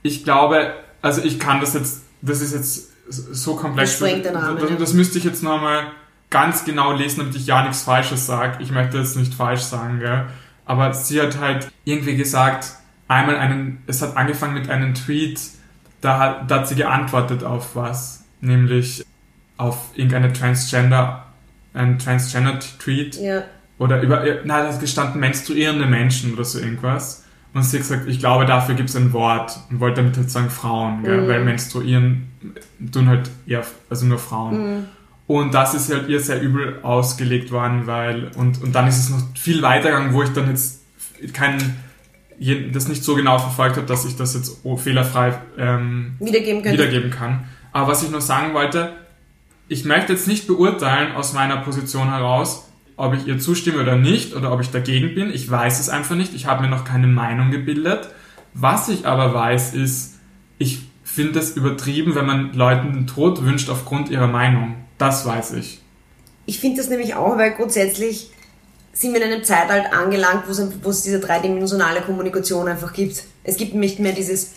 [0.03, 3.99] ich glaube, also ich kann das jetzt, das ist jetzt so komplex.
[3.99, 5.87] Das den Rahmen, das, das müsste ich jetzt nochmal
[6.31, 8.63] ganz genau lesen, damit ich ja nichts Falsches sage.
[8.63, 10.27] Ich möchte jetzt nicht falsch sagen, gell?
[10.65, 12.69] Aber sie hat halt irgendwie gesagt,
[13.09, 15.41] einmal einen, es hat angefangen mit einem Tweet,
[16.01, 19.05] da hat, da hat sie geantwortet auf was, nämlich
[19.57, 21.27] auf irgendeine Transgender,
[21.75, 23.43] ein Transgender-Tweet Ja.
[23.79, 27.25] Oder über, na, da gestanden menstruierende Menschen oder so irgendwas.
[27.55, 30.31] Und sie hat gesagt, ich glaube, dafür gibt es ein Wort und wollte damit halt
[30.31, 31.23] sagen Frauen, gell?
[31.23, 31.29] Mhm.
[31.29, 32.29] weil menstruieren
[32.93, 34.77] tun halt eher, also nur Frauen.
[34.77, 34.85] Mhm.
[35.27, 39.11] Und das ist halt ihr sehr übel ausgelegt worden, weil, und, und dann ist es
[39.11, 40.81] noch viel weiter gegangen, wo ich dann jetzt
[41.33, 41.59] kein,
[42.39, 47.11] je- das nicht so genau verfolgt habe, dass ich das jetzt fehlerfrei ähm, Wiedergeben wiedergeben
[47.11, 47.45] kann.
[47.73, 48.93] Aber was ich nur sagen wollte,
[49.69, 54.35] ich möchte jetzt nicht beurteilen aus meiner Position heraus, ob ich ihr zustimme oder nicht
[54.35, 55.31] oder ob ich dagegen bin.
[55.33, 56.35] Ich weiß es einfach nicht.
[56.35, 58.09] Ich habe mir noch keine Meinung gebildet.
[58.55, 60.15] Was ich aber weiß ist,
[60.59, 64.77] ich finde es übertrieben, wenn man Leuten den Tod wünscht aufgrund ihrer Meinung.
[64.99, 65.81] Das weiß ich.
[66.47, 68.31] Ich finde das nämlich auch, weil grundsätzlich
[68.93, 70.45] sind wir in einem Zeitalter angelangt,
[70.83, 73.23] wo es, diese dreidimensionale Kommunikation einfach gibt.
[73.43, 74.53] Es gibt nicht mehr dieses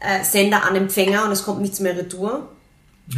[0.00, 2.48] äh, Sender an Empfänger und es kommt nichts mehr retour.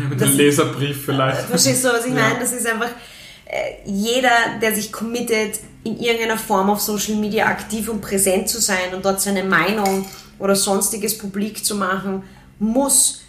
[0.08, 1.40] Mit Das- einem Leserbrief vielleicht.
[1.42, 2.20] Verstehst du, was ich Ja.
[2.20, 2.38] meine?
[2.38, 2.90] Das ist einfach
[3.84, 8.94] jeder, der sich committet, in irgendeiner Form auf Social Media aktiv und präsent zu sein
[8.94, 10.06] und dort seine Meinung
[10.38, 12.22] oder sonstiges publik zu machen,
[12.58, 13.22] muss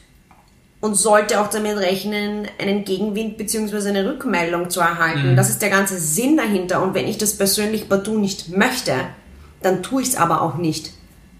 [0.82, 3.90] und sollte auch damit rechnen, einen Gegenwind bzw.
[3.90, 5.36] eine Rückmeldung zu erhalten.
[5.36, 6.82] Das ist der ganze Sinn dahinter.
[6.82, 8.96] Und wenn ich das persönlich partout nicht möchte,
[9.62, 10.92] dann tue ich es aber auch nicht.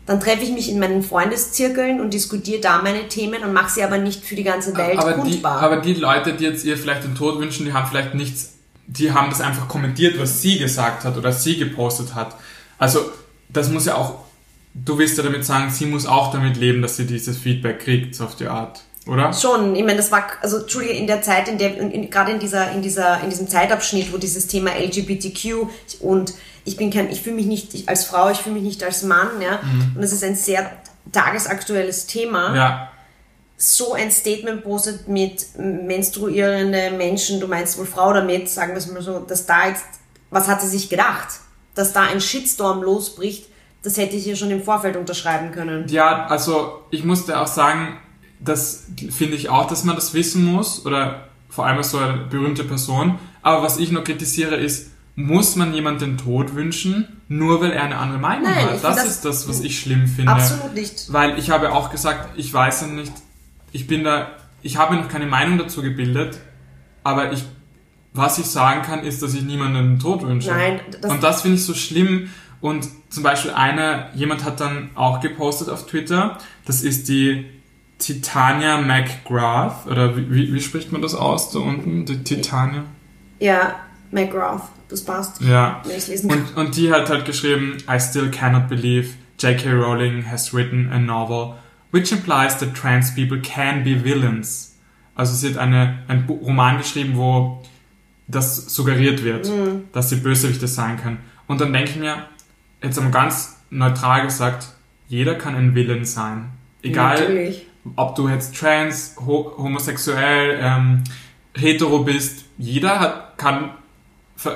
[0.06, 3.84] Dann treffe ich mich in meinen Freundeszirkeln und diskutiere da meine Themen und mache sie
[3.84, 5.60] aber nicht für die ganze Welt aber die, kundbar.
[5.62, 9.12] aber die Leute, die jetzt ihr vielleicht den Tod wünschen, die haben vielleicht nichts, die
[9.12, 12.36] haben das einfach kommentiert, was sie gesagt hat oder sie gepostet hat.
[12.78, 13.12] Also,
[13.50, 14.26] das muss ja auch,
[14.74, 18.16] du willst ja damit sagen, sie muss auch damit leben, dass sie dieses Feedback kriegt,
[18.16, 19.34] so auf die Art, oder?
[19.34, 22.32] Schon, ich meine, das war, also Entschuldige, in der Zeit, in der, in, in, gerade
[22.32, 25.68] in dieser, in dieser, in diesem Zeitabschnitt, wo dieses Thema LGBTQ
[26.00, 28.84] und ich bin kein, ich fühle mich nicht ich, als Frau, ich fühle mich nicht
[28.84, 29.60] als Mann, ja,
[29.96, 30.72] und das ist ein sehr
[31.12, 32.56] tagesaktuelles Thema.
[32.56, 32.91] Ja,
[33.62, 38.92] So ein Statement postet mit menstruierende Menschen, du meinst wohl Frau damit, sagen wir es
[38.92, 39.86] mal so, dass da jetzt,
[40.32, 41.28] was hat sie sich gedacht?
[41.76, 43.46] Dass da ein Shitstorm losbricht,
[43.84, 45.88] das hätte ich ihr schon im Vorfeld unterschreiben können.
[45.90, 48.00] ja, also ich musste auch sagen,
[48.40, 52.18] das finde ich auch, dass man das wissen muss oder vor allem als so eine
[52.18, 53.20] berühmte Person.
[53.44, 57.84] Aber was ich noch kritisiere ist, muss man jemanden den Tod wünschen, nur weil er
[57.84, 58.84] eine andere Meinung Nein, hat.
[58.84, 60.32] Das, das ist das, was ich schlimm finde.
[60.32, 61.12] Absolut nicht.
[61.12, 63.12] Weil ich habe auch gesagt, ich weiß ja nicht,
[63.72, 64.32] ich bin da,
[64.62, 66.40] ich habe mir noch keine Meinung dazu gebildet,
[67.04, 67.44] aber ich,
[68.14, 70.50] was ich sagen kann, ist, dass ich niemanden den Tod wünsche.
[70.52, 72.30] Nein, das- Und das finde ich so schlimm.
[72.60, 77.46] Und zum Beispiel eine, jemand hat dann auch gepostet auf Twitter, das ist die
[77.98, 82.06] Titania McGrath, oder wie, wie, wie spricht man das aus da unten?
[82.06, 82.84] Die Titania?
[83.40, 83.76] Ja,
[84.12, 85.42] McGrath, das passt.
[85.42, 85.82] Ja.
[85.86, 86.40] Wenn ich's lesen kann.
[86.40, 89.72] Und, und die hat halt geschrieben, I still cannot believe J.K.
[89.72, 91.56] Rowling has written a novel
[91.92, 94.78] which implies that trans people can be villains.
[95.16, 97.62] Also sie hat eine, ein Bu- Roman geschrieben, wo
[98.28, 99.84] das suggeriert wird, Mhm.
[99.92, 101.18] dass sie Bösewichte sein kann.
[101.48, 102.26] Und dann denke ich mir,
[102.82, 104.70] jetzt einmal ganz neutral gesagt,
[105.08, 106.52] jeder kann ein Villain sein.
[106.82, 107.68] Egal, Natürlich.
[107.98, 111.04] ob du jetzt trans, ho homosexuell, ähm,
[111.56, 113.72] hetero bist, jeder hat, kann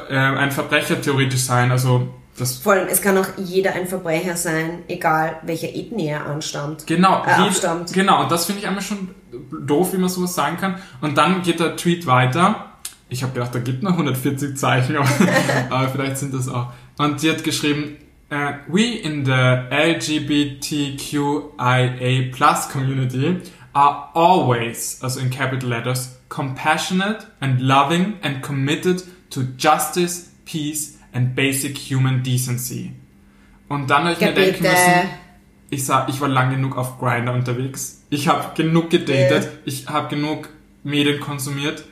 [0.10, 1.70] äh, ein Verbrecher theoretisch sein.
[1.72, 6.26] Also das Vor allem, es kann auch jeder ein Verbrecher sein, egal welcher Ethnie er
[6.26, 6.86] anstammt.
[6.86, 7.94] genau, Äh, abstammt.
[7.94, 8.24] genau.
[8.24, 9.10] Und das finde ich einmal schon
[9.66, 10.76] doof, wie man sowas sagen kann.
[11.02, 12.72] Und dann geht der Tweet weiter.
[13.08, 15.08] Ich habe gedacht, da gibt noch 140 Zeichen, aber,
[15.70, 16.74] aber vielleicht sind das auch.
[16.98, 17.98] Und die hat geschrieben,
[18.30, 19.32] äh, we in the
[20.96, 23.42] LGBTQIA plus community
[23.74, 31.34] are always, also in capital letters, compassionate and loving and committed to justice, peace and
[31.34, 32.92] basic human decency.
[33.68, 34.70] Und dann habe ich mir denken Gebete.
[34.70, 35.10] müssen,
[35.70, 38.04] ich sag, ich war lang genug auf Grinder unterwegs.
[38.10, 39.50] Ich habe genug gedatet.
[39.66, 40.50] Ich habe genug
[40.84, 41.84] Medien konsumiert.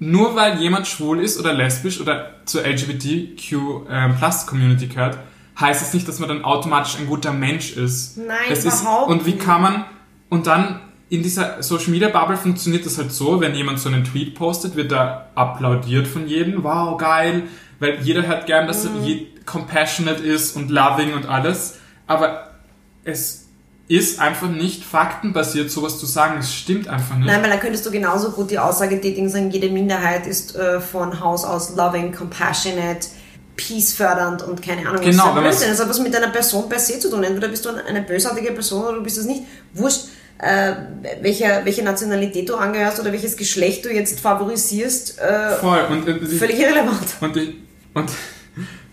[0.00, 3.52] Nur weil jemand schwul ist oder lesbisch oder zur LGBTQ
[3.90, 5.18] ähm, Plus Community gehört,
[5.58, 8.16] heißt es nicht, dass man dann automatisch ein guter Mensch ist.
[8.16, 9.84] Nein, es ist, überhaupt Und wie kann man
[10.28, 14.04] und dann in dieser Social Media Bubble funktioniert das halt so, wenn jemand so einen
[14.04, 16.62] Tweet postet, wird da applaudiert von jedem.
[16.62, 17.44] Wow, geil,
[17.80, 19.04] weil jeder hört gern, dass Mhm.
[19.06, 21.74] er compassionate ist und loving und alles,
[22.06, 22.50] aber
[23.04, 23.44] es
[23.88, 26.36] ist einfach nicht faktenbasiert, sowas zu sagen.
[26.38, 27.26] Es stimmt einfach nicht.
[27.26, 30.78] Nein, weil dann könntest du genauso gut die Aussage tätigen, sagen, jede Minderheit ist äh,
[30.80, 33.06] von Haus aus loving, compassionate,
[33.56, 35.68] peace-fördernd und keine Ahnung, Genau, was das.
[35.70, 37.24] Das hat was mit deiner Person per se zu tun.
[37.24, 39.42] Entweder bist du eine bösartige Person oder du bist es nicht.
[39.74, 40.74] Wurscht, äh,
[41.22, 45.80] welcher, welche Nationalität du angehörst oder welches Geschlecht du jetzt favorisierst, äh, Voll.
[45.90, 47.06] Und, äh, völlig irrelevant.
[47.20, 47.54] Und ich,
[47.94, 48.10] und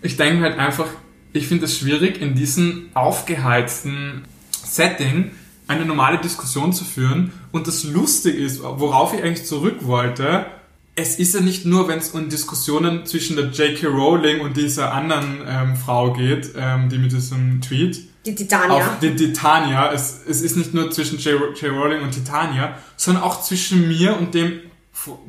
[0.02, 0.88] ich denke halt einfach,
[1.32, 5.30] ich finde es schwierig, in diesem aufgeheizten Setting
[5.68, 7.32] eine normale Diskussion zu führen.
[7.52, 10.46] Und das Lustige ist, worauf ich eigentlich zurück wollte,
[10.94, 13.86] es ist ja nicht nur, wenn es um Diskussionen zwischen der J.K.
[13.88, 18.76] Rowling und dieser anderen ähm, Frau geht, ähm, die mit diesem Tweet, Die Titania.
[18.76, 19.92] auf die Titania.
[19.92, 21.34] Es, es ist nicht nur zwischen J.
[21.60, 21.70] J.
[21.70, 24.60] Rowling und Titania, sondern auch zwischen mir und dem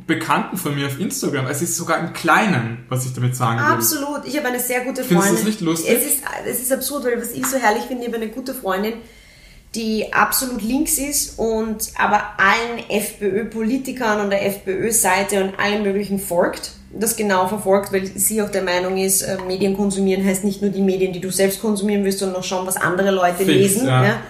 [0.07, 1.45] Bekannten von mir auf Instagram.
[1.47, 3.65] Es ist sogar im Kleinen, was ich damit sagen will.
[3.65, 4.25] Absolut.
[4.25, 5.35] Ich habe eine sehr gute Findest du Freundin.
[5.35, 5.91] das nicht lustig?
[5.91, 8.53] Es ist, es ist absurd, weil was ich so herrlich finde, ich habe eine gute
[8.53, 8.93] Freundin,
[9.75, 16.71] die absolut links ist und aber allen FPÖ-Politikern und der FPÖ-Seite und allem möglichen folgt.
[16.91, 20.71] Das genau verfolgt, weil sie auch der Meinung ist, äh, Medien konsumieren heißt nicht nur
[20.71, 23.87] die Medien, die du selbst konsumieren willst, sondern auch schauen, was andere Leute Fix, lesen,
[23.87, 24.03] ja.
[24.03, 24.21] ja.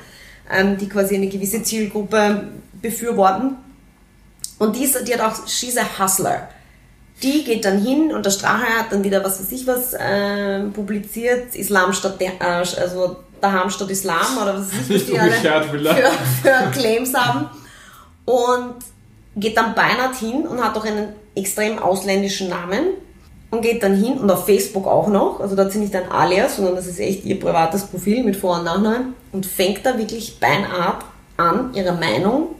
[0.52, 2.50] Ähm, die quasi eine gewisse Zielgruppe
[2.82, 3.58] befürworten.
[4.59, 6.49] Und die, ist, die hat auch, she's a hustler.
[7.21, 10.61] Die geht dann hin und der Strache hat dann wieder was weiß ich was äh,
[10.73, 15.19] publiziert, Islam statt der, äh, also daheim statt Islam oder was weiß ich, was die
[15.19, 15.79] alle für,
[16.43, 17.49] für Claims haben.
[18.25, 18.75] Und
[19.35, 22.89] geht dann beinahe hin und hat auch einen extrem ausländischen Namen
[23.51, 26.11] und geht dann hin und auf Facebook auch noch, also da hat sie nicht ein
[26.11, 29.97] Alias, sondern das ist echt ihr privates Profil mit Vor- und Nachnamen und fängt da
[29.97, 30.95] wirklich beinahe
[31.37, 32.55] an, ihre Meinung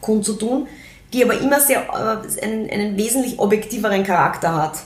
[0.00, 0.66] kundzutun,
[1.12, 4.78] die aber immer sehr, äh, einen, einen wesentlich objektiveren Charakter hat.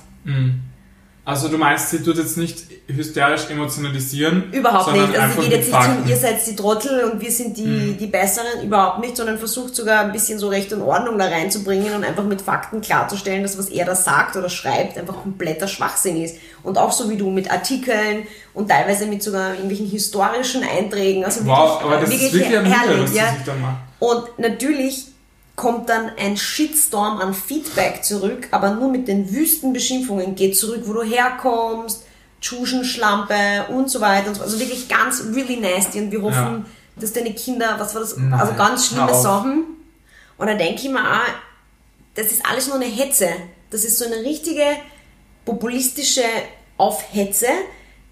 [1.24, 4.50] Also du meinst, sie tut jetzt nicht hysterisch emotionalisieren?
[4.52, 5.16] Überhaupt nicht.
[5.16, 8.06] Also sie geht jetzt nicht hin, ihr seid die Trottel und wir sind die, die
[8.06, 12.04] Besseren, überhaupt nicht, sondern versucht sogar ein bisschen so Recht und Ordnung da reinzubringen und
[12.04, 16.36] einfach mit Fakten klarzustellen, dass was er da sagt oder schreibt, einfach kompletter Schwachsinn ist.
[16.62, 21.24] Und auch so wie du mit Artikeln und teilweise mit sogar irgendwelchen historischen Einträgen.
[21.24, 23.36] Also Wow, wirklich, aber das ist wirklich ein Wunder, herrlich, ja.
[24.00, 25.06] Und natürlich
[25.60, 30.84] kommt dann ein Shitstorm an Feedback zurück, aber nur mit den wüsten Beschimpfungen geht zurück,
[30.86, 32.02] wo du herkommst,
[32.40, 34.42] Tschuschenschlampe und so weiter und so.
[34.42, 36.64] Also wirklich ganz really nasty und wir hoffen, Ja.
[36.96, 39.14] dass deine Kinder, was war das, Nein, also ganz schlimme.
[39.14, 39.64] Sachen.
[40.38, 41.28] Und da denke ich mir auch,
[42.14, 43.28] das ist alles nur eine Hetze.
[43.68, 44.64] Das ist so eine richtige
[45.44, 46.24] populistische
[46.78, 47.48] Aufhetze,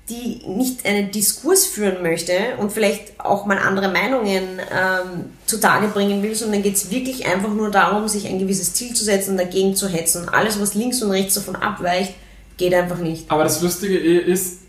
[0.09, 6.23] die nicht einen Diskurs führen möchte und vielleicht auch mal andere Meinungen ähm, zutage bringen
[6.23, 9.37] will, sondern geht es wirklich einfach nur darum, sich ein gewisses Ziel zu setzen und
[9.38, 10.29] dagegen zu hetzen.
[10.29, 12.14] Alles, was links und rechts davon abweicht,
[12.59, 13.31] Geht einfach nicht.
[13.31, 14.62] Aber das Lustige ist,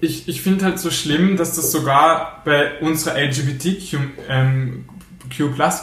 [0.00, 3.98] ich, ich finde halt so schlimm, dass das sogar bei unserer LGBTQ
[4.30, 4.86] ähm,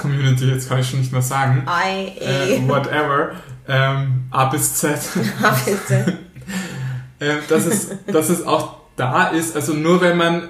[0.01, 3.33] Community, jetzt kann ich schon nicht mehr sagen, I, äh, whatever,
[3.67, 4.99] ähm, A bis Z,
[5.43, 6.07] A bis Z.
[7.19, 10.43] äh, dass, es, dass es auch da ist, also nur wenn man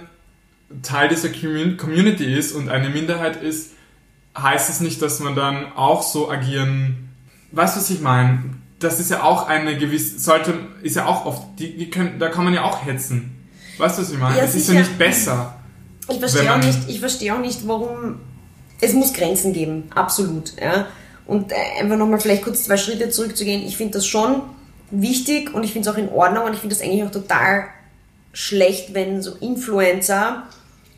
[0.84, 3.72] Teil dieser Community ist und eine Minderheit ist,
[4.38, 7.10] heißt es nicht, dass man dann auch so agieren.
[7.52, 8.40] Weißt du, was ich meine?
[8.80, 12.30] Das ist ja auch eine gewisse, sollte, ist ja auch oft, die, die können, da
[12.30, 13.48] kann man ja auch hetzen.
[13.78, 14.38] Weißt du, was ich meine?
[14.38, 15.56] Ja, es ist ja nicht besser.
[16.10, 18.20] Ich verstehe auch nicht, ich verstehe auch nicht, warum
[18.82, 20.54] es muss Grenzen geben, absolut.
[20.62, 20.88] Ja.
[21.26, 23.66] Und äh, einfach nochmal vielleicht kurz zwei Schritte zurückzugehen.
[23.66, 24.42] Ich finde das schon
[24.90, 27.66] wichtig und ich finde es auch in Ordnung und ich finde das eigentlich auch total
[28.34, 30.44] schlecht, wenn so Influencer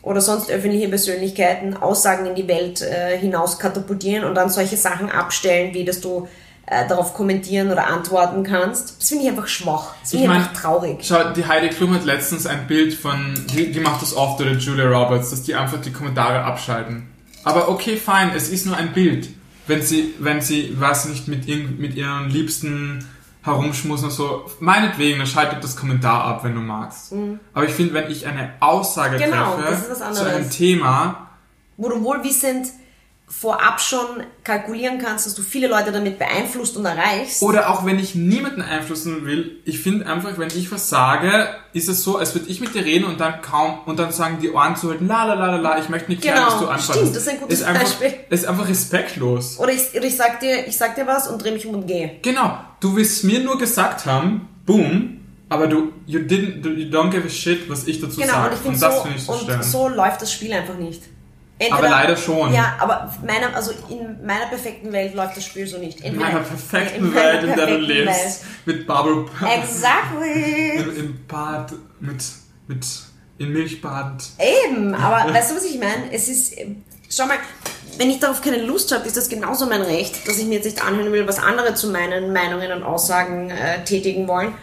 [0.01, 5.09] oder sonst öffentliche Persönlichkeiten Aussagen in die Welt äh, hinaus katapultieren und dann solche Sachen
[5.09, 6.27] abstellen, wie dass du
[6.65, 8.99] äh, darauf kommentieren oder antworten kannst.
[8.99, 9.93] Das finde ich einfach schwach.
[10.01, 10.97] Das finde ich, Ich mein, einfach traurig.
[11.01, 14.51] Schau, die Heidi Klum hat letztens ein Bild von, die, die macht das oft, oder
[14.53, 17.07] Julia Roberts, dass die einfach die Kommentare abschalten.
[17.45, 19.29] Aber okay, fein, es ist nur ein Bild.
[19.67, 23.05] Wenn sie, wenn sie, weiß nicht, mit, irgend- mit ihren Liebsten
[23.43, 27.13] herumschmusen und so, meinetwegen, dann schaltet das Kommentar ab, wenn du magst.
[27.53, 29.21] Aber ich finde, wenn ich eine Aussage Mhm.
[29.23, 31.29] Genau, treffe zu einem Thema,
[31.77, 32.67] wo du wohlwissend
[33.27, 34.05] vorab schon
[34.43, 37.41] kalkulieren kannst, dass du viele Leute damit beeinflusst und erreichst.
[37.41, 41.89] Oder auch wenn ich niemanden einflussen will, ich finde einfach, wenn ich was sage, ist
[41.89, 44.51] es so, als würde ich mit dir reden und dann kaum, und dann sagen die
[44.51, 46.67] Ohren zu halten, la la la la la, ich möchte nicht klären, Genau, was du
[46.67, 46.93] antwortest.
[46.93, 48.13] stimmt, das ist ein gutes ist einfach, Beispiel.
[48.29, 49.57] Ist einfach respektlos.
[49.59, 51.87] Oder ich, oder ich sag dir, ich sag dir was und dreh mich um und
[51.87, 52.19] gehe.
[52.21, 55.19] Genau, du willst mir nur gesagt haben, boom,
[55.49, 58.55] aber du, you didn't, you don't give a shit, was ich dazu Genau, sage.
[58.55, 59.65] und finde das so, finde ich so und störend.
[59.65, 61.01] so läuft das Spiel einfach nicht.
[61.71, 62.51] Aber leider schon.
[62.51, 66.01] Ja, aber meiner, also in meiner perfekten Welt läuft das Spiel so nicht.
[66.01, 70.71] in meiner perfekten in meiner Welt, in der du lebst, mit Bubble Exactly.
[70.77, 72.23] im, im Bad, mit,
[72.67, 72.85] mit,
[73.37, 74.23] in Milch badend.
[74.39, 76.11] Eben, aber weißt du, was ich meine?
[76.11, 76.55] Es ist,
[77.09, 77.37] schau mal,
[77.97, 80.65] wenn ich darauf keine Lust habe, ist das genauso mein Recht, dass ich mir jetzt
[80.65, 84.53] nicht anhören will, was andere zu meinen Meinungen und Aussagen äh, tätigen wollen.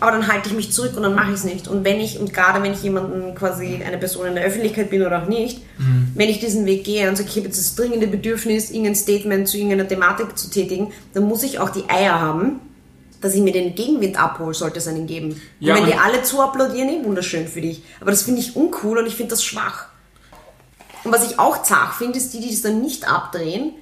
[0.00, 1.66] Aber dann halte ich mich zurück und dann mache ich es nicht.
[1.66, 5.04] Und wenn ich, und gerade wenn ich jemanden quasi eine Person in der Öffentlichkeit bin
[5.04, 5.60] oder auch nicht,
[6.14, 9.48] wenn ich diesen Weg gehe und sage, ich habe jetzt das dringende Bedürfnis, irgendein Statement
[9.48, 12.60] zu irgendeiner Thematik zu tätigen, dann muss ich auch die Eier haben,
[13.20, 15.40] dass ich mir den Gegenwind abhole, sollte es einen geben.
[15.58, 17.82] Ja, und wenn und- die alle zu applaudieren, eh wunderschön für dich.
[18.00, 19.86] Aber das finde ich uncool und ich finde das schwach.
[21.08, 23.72] Und was ich auch zart finde, ist die, die das dann nicht abdrehen,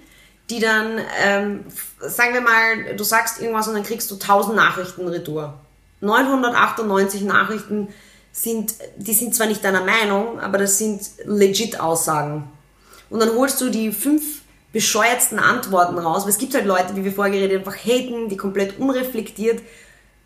[0.49, 1.65] die dann, ähm,
[1.99, 5.55] sagen wir mal, du sagst irgendwas und dann kriegst du 1000 Nachrichten retour.
[6.03, 7.89] 998 Nachrichten
[8.31, 12.49] sind, die sind zwar nicht deiner Meinung, aber das sind legit Aussagen.
[13.11, 17.03] Und dann holst du die fünf bescheuertsten Antworten raus, weil es gibt halt Leute, wie
[17.03, 19.63] wir vorher geredet haben, einfach haten, die komplett unreflektiert,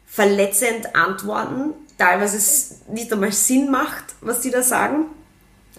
[0.07, 5.07] verletzend antworten, teilweise es nicht einmal Sinn macht, was die da sagen.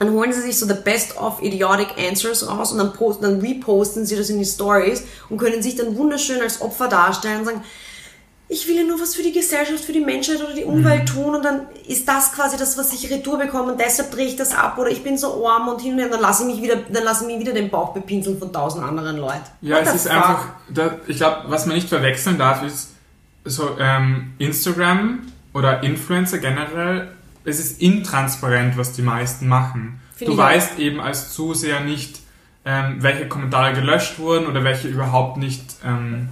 [0.01, 3.39] Dann holen sie sich so the best of idiotic answers raus und dann, posten, dann
[3.39, 7.45] reposten sie das in die Stories und können sich dann wunderschön als Opfer darstellen und
[7.45, 7.63] sagen,
[8.49, 11.35] ich will ja nur was für die Gesellschaft, für die Menschheit oder die Umwelt tun
[11.35, 14.55] und dann ist das quasi das, was ich retour bekomme und deshalb drehe ich das
[14.55, 16.63] ab oder ich bin so arm und hin und her und dann lasse ich mich
[16.63, 19.43] wieder, dann lasse ich mich wieder den Bauch bepinseln von tausend anderen Leuten.
[19.61, 20.13] Ja, What es ist fuck?
[20.13, 22.89] einfach, da, ich glaube, was man nicht verwechseln darf, ist
[23.45, 27.09] so ähm, Instagram oder Influencer generell,
[27.43, 29.99] es ist intransparent, was die meisten machen.
[30.15, 30.49] Finde du ich auch.
[30.49, 32.19] weißt eben als Zuseher nicht,
[32.65, 36.29] ähm, welche Kommentare gelöscht wurden oder welche überhaupt nicht ähm,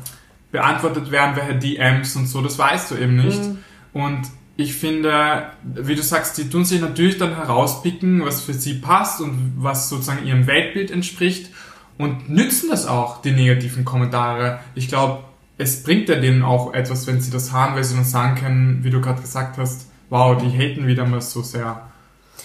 [0.51, 3.41] beantwortet werden, welche DMs und so, das weißt du eben nicht.
[3.41, 3.57] Mhm.
[3.93, 4.21] Und
[4.55, 9.21] ich finde, wie du sagst, die tun sich natürlich dann herauspicken, was für sie passt
[9.21, 11.49] und was sozusagen ihrem Weltbild entspricht
[11.97, 14.59] und nützen das auch, die negativen Kommentare.
[14.75, 15.23] Ich glaube,
[15.57, 18.83] es bringt ja denen auch etwas, wenn sie das haben, weil sie dann sagen können,
[18.83, 21.89] wie du gerade gesagt hast, wow, die haten wieder mal so sehr.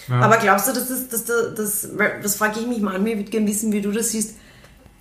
[0.07, 0.19] Ja.
[0.19, 1.89] Aber glaubst du, dass das, dass das, das,
[2.21, 4.35] das frage ich mich mal an, ich würde gerne wissen, wie du das siehst.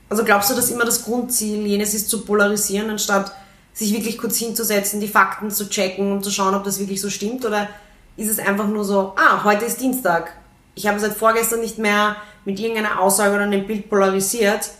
[0.08, 3.32] Also glaubst du, dass immer das Grundziel jenes ist, zu polarisieren, anstatt
[3.72, 7.10] sich wirklich kurz hinzusetzen, die Fakten zu checken und zu schauen, ob das wirklich so
[7.10, 7.44] stimmt?
[7.44, 7.68] Oder
[8.16, 10.32] ist es einfach nur so, ah, heute ist Dienstag.
[10.74, 14.70] Ich habe seit vorgestern nicht mehr mit irgendeiner Aussage oder einem Bild polarisiert.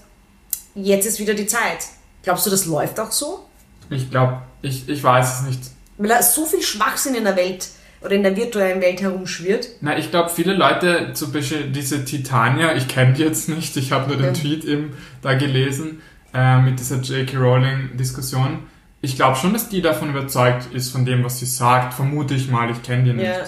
[0.74, 1.86] Jetzt ist wieder die Zeit.
[2.22, 3.46] Glaubst du, das läuft auch so?
[3.90, 5.60] ich glaube, ich, ich weiß es nicht.
[5.98, 7.68] Weil da so viel Schwachsinn in der Welt
[8.04, 9.68] oder in der virtuellen Welt herumschwirrt.
[9.80, 13.92] Na, ich glaube, viele Leute, zum Beispiel diese Titania, ich kenne die jetzt nicht, ich
[13.92, 14.32] habe nur den Ja.
[14.32, 14.92] Tweet eben
[15.22, 16.02] da gelesen,
[16.34, 17.36] äh, mit dieser J.K.
[17.38, 18.58] Rowling-Diskussion.
[19.00, 22.50] Ich glaube schon, dass die davon überzeugt ist, von dem, was sie sagt, vermute ich
[22.50, 23.26] mal, ich kenne die nicht.
[23.26, 23.44] Ja.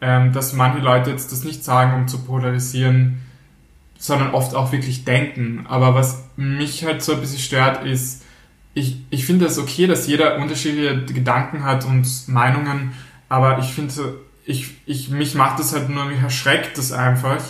[0.00, 3.22] Ähm, dass manche Leute jetzt das nicht sagen, um zu polarisieren,
[3.98, 5.64] sondern oft auch wirklich denken.
[5.68, 8.22] Aber was mich halt so ein bisschen stört, ist,
[8.74, 12.92] ich, ich finde es okay, dass jeder unterschiedliche Gedanken hat und Meinungen,
[13.28, 17.42] aber ich finde, ich, ich, mich macht das halt nur, mich erschreckt das einfach,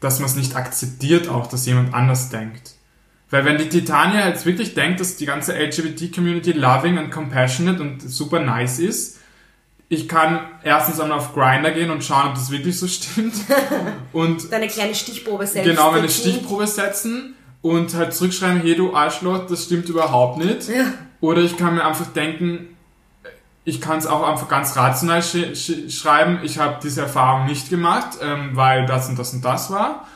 [0.00, 2.74] dass man es nicht akzeptiert auch, dass jemand anders denkt.
[3.30, 8.00] Weil wenn die Titania jetzt wirklich denkt, dass die ganze LGBT-Community loving and compassionate und
[8.00, 9.18] super nice ist,
[9.88, 13.34] ich kann erstens einmal auf Grinder gehen und schauen, ob das wirklich so stimmt.
[14.12, 15.68] Und Deine kleine Stichprobe setzen.
[15.68, 20.68] Genau, meine Stichprobe setzen und halt zurückschreiben, hey du Arschloch, das stimmt überhaupt nicht.
[20.68, 20.92] Ja.
[21.20, 22.73] Oder ich kann mir einfach denken,
[23.64, 27.70] ich kann es auch einfach ganz rational sch sch schreiben, ich habe diese Erfahrung nicht
[27.70, 30.06] gemacht, ähm, weil das und das und das war.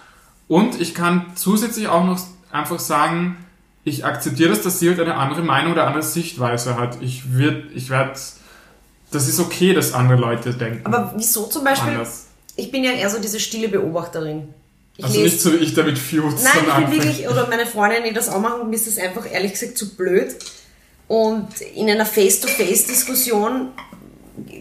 [0.48, 2.20] Und ich kann zusätzlich auch noch
[2.50, 3.36] einfach sagen,
[3.84, 7.00] ich akzeptiere das, dass sie halt eine andere Meinung oder andere Sichtweise hat.
[7.00, 8.12] Ich werde, ich werde,
[9.10, 10.84] das ist okay, dass andere Leute denken.
[10.84, 11.92] Aber wieso zum Beispiel?
[11.92, 12.26] Anders.
[12.56, 14.48] Ich bin ja eher so diese stille Beobachterin.
[14.96, 16.42] Ich also lese, nicht so wie ich damit fuse.
[16.42, 19.30] Nein, ich bin wirklich, oder meine Freundin, die das auch machen, mir ist das einfach
[19.30, 20.34] ehrlich gesagt zu blöd.
[21.08, 23.72] Und in einer Face-to-Face-Diskussion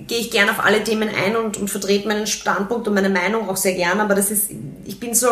[0.08, 3.50] gehe ich gerne auf alle Themen ein und, und vertrete meinen Standpunkt und meine Meinung
[3.50, 4.50] auch sehr gern, aber das ist,
[4.86, 5.28] ich bin so,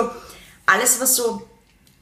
[0.66, 1.42] alles was so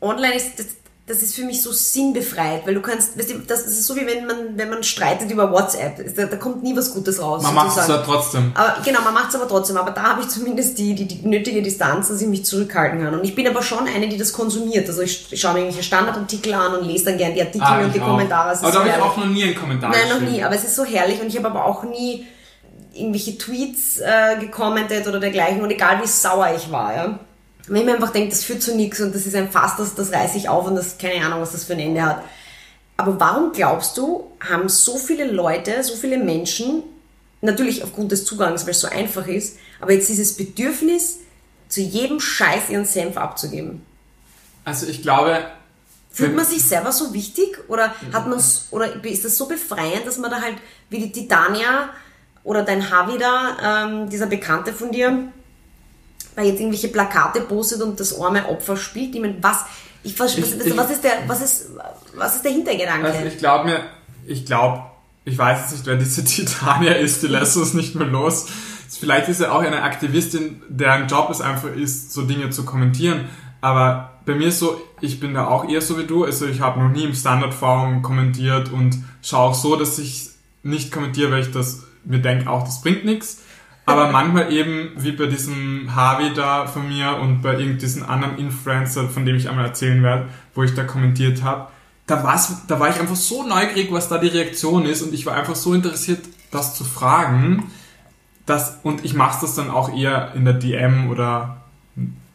[0.02, 0.66] online ist, das,
[1.06, 4.08] das ist für mich so sinnbefreit, weil du kannst, weißt du, das ist so wie
[4.08, 7.44] wenn man, wenn man streitet über WhatsApp, da, da kommt nie was Gutes raus.
[7.44, 8.54] Man macht es ja trotzdem.
[8.56, 11.28] Aber, genau, man macht es aber trotzdem, aber da habe ich zumindest die, die, die
[11.28, 13.14] nötige Distanz, dass ich mich zurückhalten kann.
[13.14, 14.88] Und ich bin aber schon eine, die das konsumiert.
[14.88, 17.84] Also ich, ich schaue mir irgendwelche Standardartikel an und lese dann gerne die Artikel ah,
[17.84, 18.06] und die auch.
[18.06, 18.58] Kommentare.
[18.58, 20.76] aber da habe ich auch noch nie einen Kommentar Nein, noch nie, aber es ist
[20.76, 22.26] so herrlich und ich habe aber auch nie
[22.94, 27.20] irgendwelche Tweets äh, gekommentet oder dergleichen und egal wie sauer ich war, ja
[27.68, 29.96] wenn ich mir einfach denke, das führt zu nichts und das ist ein Fass, das,
[29.96, 32.24] das reiße ich auf und das, keine Ahnung, was das für ein Ende hat.
[32.98, 36.84] Aber warum glaubst du, haben so viele Leute, so viele Menschen,
[37.42, 41.20] natürlich aufgrund des Zugangs, weil es so einfach ist, aber jetzt dieses Bedürfnis,
[41.70, 43.82] zu jedem Scheiß ihren Senf abzugeben?
[44.64, 45.46] Also ich glaube,
[46.14, 50.20] Fühlt man sich selber so wichtig oder hat man's, oder ist das so befreiend, dass
[50.20, 50.58] man da halt
[50.92, 51.90] wie die Titania
[52.44, 55.30] oder dein Havi da, ähm, dieser Bekannte von dir,
[56.36, 59.16] da jetzt irgendwelche Plakate postet und das arme Opfer spielt.
[59.16, 59.66] Ich meine, was,
[60.04, 61.70] ich, was, ich, was, ich, was, ist der, was ist,
[62.16, 63.08] was ist der Hintergedanke?
[63.08, 63.80] Also ich glaube mir,
[64.26, 64.84] ich glaube,
[65.26, 68.48] ich weiß jetzt nicht, wer diese Titania ist, die lässt uns nicht mehr los.
[69.00, 73.30] Vielleicht ist er auch eine Aktivistin, deren Job es einfach ist, so Dinge zu kommentieren.
[73.62, 76.26] Aber bei mir ist so, ich bin da auch eher so wie du.
[76.26, 80.30] Also ich habe noch nie im Standardforum kommentiert und schaue auch so, dass ich
[80.64, 83.40] nicht kommentiere, weil ich das mir denke, auch das bringt nichts.
[83.86, 89.10] Aber manchmal eben, wie bei diesem Harvey da von mir und bei irgendeinem anderen Influencer,
[89.10, 91.68] von dem ich einmal erzählen werde, wo ich da kommentiert habe,
[92.08, 95.26] da, war's, da war ich einfach so neugierig, was da die Reaktion ist und ich
[95.26, 96.22] war einfach so interessiert,
[96.52, 97.72] das zu fragen.
[98.46, 101.64] Dass, und ich mache das dann auch eher in der DM oder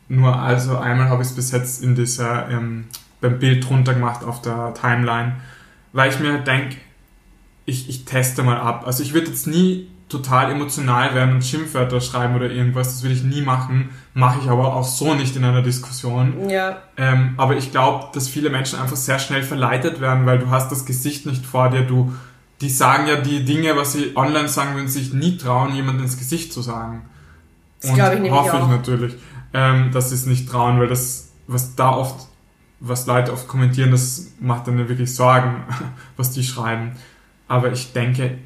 [0.09, 2.87] nur, also einmal habe ich es bis jetzt in dieser, ähm,
[3.21, 5.37] beim Bild drunter gemacht auf der Timeline,
[5.93, 6.77] weil ich mir halt denke,
[7.67, 8.85] ich, ich teste mal ab.
[8.87, 12.89] Also ich würde jetzt nie total emotional werden und Schimpfwörter schreiben oder irgendwas.
[12.89, 13.91] Das will ich nie machen.
[14.15, 16.49] Mache ich aber auch so nicht in einer Diskussion.
[16.49, 16.79] Ja.
[16.97, 20.73] Ähm, aber ich glaube, dass viele Menschen einfach sehr schnell verleitet werden, weil du hast
[20.73, 21.83] das Gesicht nicht vor dir.
[21.83, 22.15] Du,
[22.61, 26.19] die sagen ja die Dinge, was sie online sagen, würden sich nie trauen, jemandem ins
[26.19, 27.03] Gesicht zu sagen.
[27.81, 28.63] Das glaube ich nämlich hoffe auch.
[28.63, 29.15] ich natürlich,
[29.53, 32.27] ähm, dass sie es nicht trauen, weil das, was da oft,
[32.81, 35.65] was Leute oft kommentieren, das macht dann wirklich Sorgen,
[36.17, 36.93] was die schreiben.
[37.47, 38.39] Aber ich denke,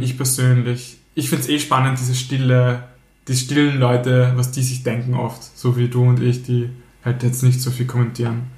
[0.00, 2.84] ich persönlich ich finde es eh spannend, diese stille,
[3.28, 6.70] die stillen Leute, was die sich denken oft, so wie du und ich, die
[7.04, 8.50] halt jetzt nicht so viel kommentieren.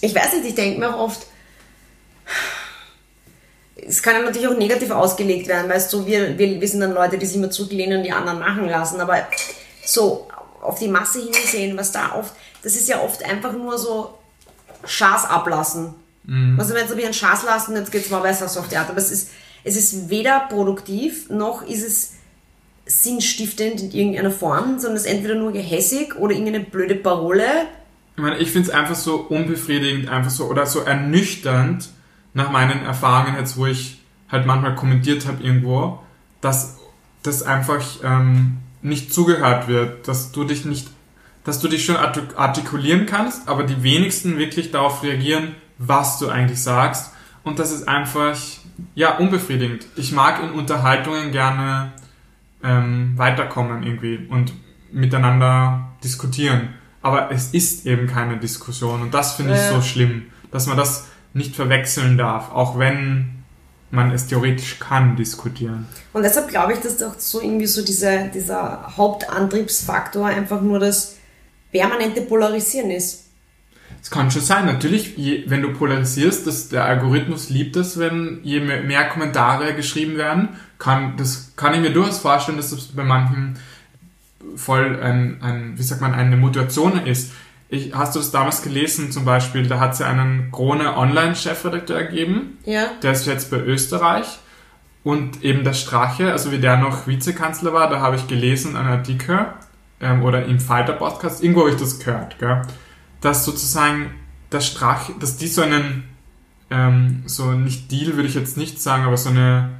[0.00, 1.26] Ich weiß nicht, ich denke mir auch oft,
[3.76, 6.94] es kann ja natürlich auch negativ ausgelegt werden, weißt du, wir, wir, wir sind dann
[6.94, 9.26] Leute, die sich immer zurücklehnen und die anderen machen lassen, aber
[9.84, 10.28] so
[10.60, 14.18] auf die Masse hinsehen, was da oft, das ist ja oft einfach nur so
[14.86, 15.94] Schaß ablassen.
[16.24, 16.58] Mhm.
[16.58, 18.98] Also wenn jetzt ich einen Schaß lassen, jetzt geht's mal besser so auf Theater, aber
[18.98, 19.30] es ist,
[19.64, 22.12] es ist weder produktiv, noch ist es
[22.86, 27.44] sinnstiftend in irgendeiner Form, sondern es ist entweder nur gehässig oder irgendeine blöde Parole.
[28.16, 31.88] Ich meine, ich finde es einfach so unbefriedigend, einfach so, oder so ernüchternd
[32.34, 36.00] nach meinen Erfahrungen jetzt, wo ich halt manchmal kommentiert habe irgendwo,
[36.40, 36.76] dass
[37.22, 40.88] das einfach ähm, nicht zugehört wird, dass du dich nicht,
[41.44, 46.62] dass du dich schon artikulieren kannst, aber die wenigsten wirklich darauf reagieren, was du eigentlich
[46.62, 47.12] sagst
[47.44, 48.36] und das ist einfach
[48.94, 49.86] ja, unbefriedigend.
[49.96, 51.92] Ich mag in Unterhaltungen gerne
[52.62, 54.52] ähm, weiterkommen irgendwie und
[54.92, 56.74] miteinander diskutieren.
[57.02, 59.70] Aber es ist eben keine Diskussion und das finde ich äh.
[59.70, 63.44] so schlimm, dass man das nicht verwechseln darf, auch wenn
[63.90, 65.86] man es theoretisch kann, diskutieren.
[66.12, 71.16] Und deshalb glaube ich, dass auch so irgendwie so diese, dieser Hauptantriebsfaktor einfach nur das
[71.70, 73.23] permanente Polarisieren ist.
[74.04, 78.40] Es kann schon sein, natürlich, je, wenn du polarisierst, dass der Algorithmus liebt es, wenn
[78.42, 80.50] je mehr, mehr Kommentare geschrieben werden.
[80.78, 83.56] Kann, das kann ich mir durchaus vorstellen, dass das bei manchen
[84.56, 87.32] voll ein, ein wie sagt man, eine Motivation ist.
[87.70, 89.66] Ich, hast du das damals gelesen zum Beispiel?
[89.68, 92.58] Da hat es ja einen Krone Online-Chefredakteur gegeben.
[92.66, 92.88] Ja.
[93.02, 94.26] Der ist jetzt bei Österreich.
[95.02, 98.88] Und eben der Strache, also wie der noch Vizekanzler war, da habe ich gelesen, einen
[98.88, 99.46] Artikel,
[100.02, 102.60] ähm, oder im Falter-Podcast, irgendwo habe ich das gehört, gell?
[103.24, 104.10] Dass sozusagen
[104.52, 106.04] der Strache, dass die so einen,
[106.70, 109.70] ähm, so nicht Deal würde ich jetzt nicht sagen, aber so eine,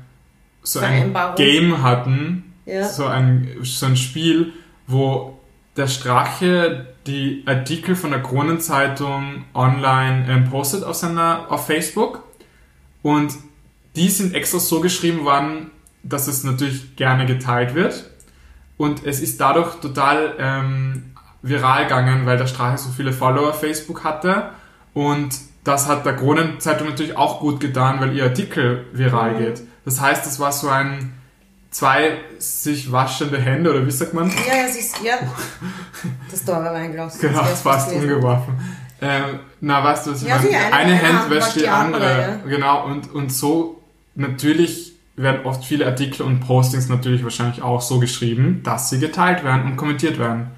[0.62, 1.14] so ein.
[1.36, 2.88] Game hatten, Ja.
[2.88, 4.54] so ein, so ein Spiel,
[4.86, 5.38] wo
[5.76, 12.22] der Strache die Artikel von der Kronenzeitung online ähm, postet auf seiner, auf Facebook
[13.02, 13.34] und
[13.94, 15.70] die sind extra so geschrieben worden,
[16.02, 18.08] dass es natürlich gerne geteilt wird
[18.78, 21.13] und es ist dadurch total ähm,
[21.46, 24.50] viral gegangen, weil der Strache so viele Follower auf Facebook hatte
[24.94, 25.30] und
[25.64, 29.38] das hat der Kronenzeitung natürlich auch gut getan, weil ihr Artikel viral Mhm.
[29.38, 29.62] geht.
[29.84, 31.12] Das heißt, es war so ein
[31.70, 34.28] zwei sich waschende Hände oder wie sagt man?
[34.30, 35.14] Ja, ja, siehst ja.
[36.30, 37.20] Das war reingelassen.
[37.20, 38.54] Genau, Das fast umgeworfen.
[39.02, 40.48] Ähm, na, weißt du, was ich Ja, meine?
[40.48, 42.48] die eine- eine Hand wäscht die andere, andere.
[42.48, 43.82] Genau, und, und so
[44.14, 49.44] natürlich werden oft viele Artikel und Postings natürlich wahrscheinlich auch so geschrieben, dass sie geteilt
[49.44, 50.48] werden und kommentiert werden.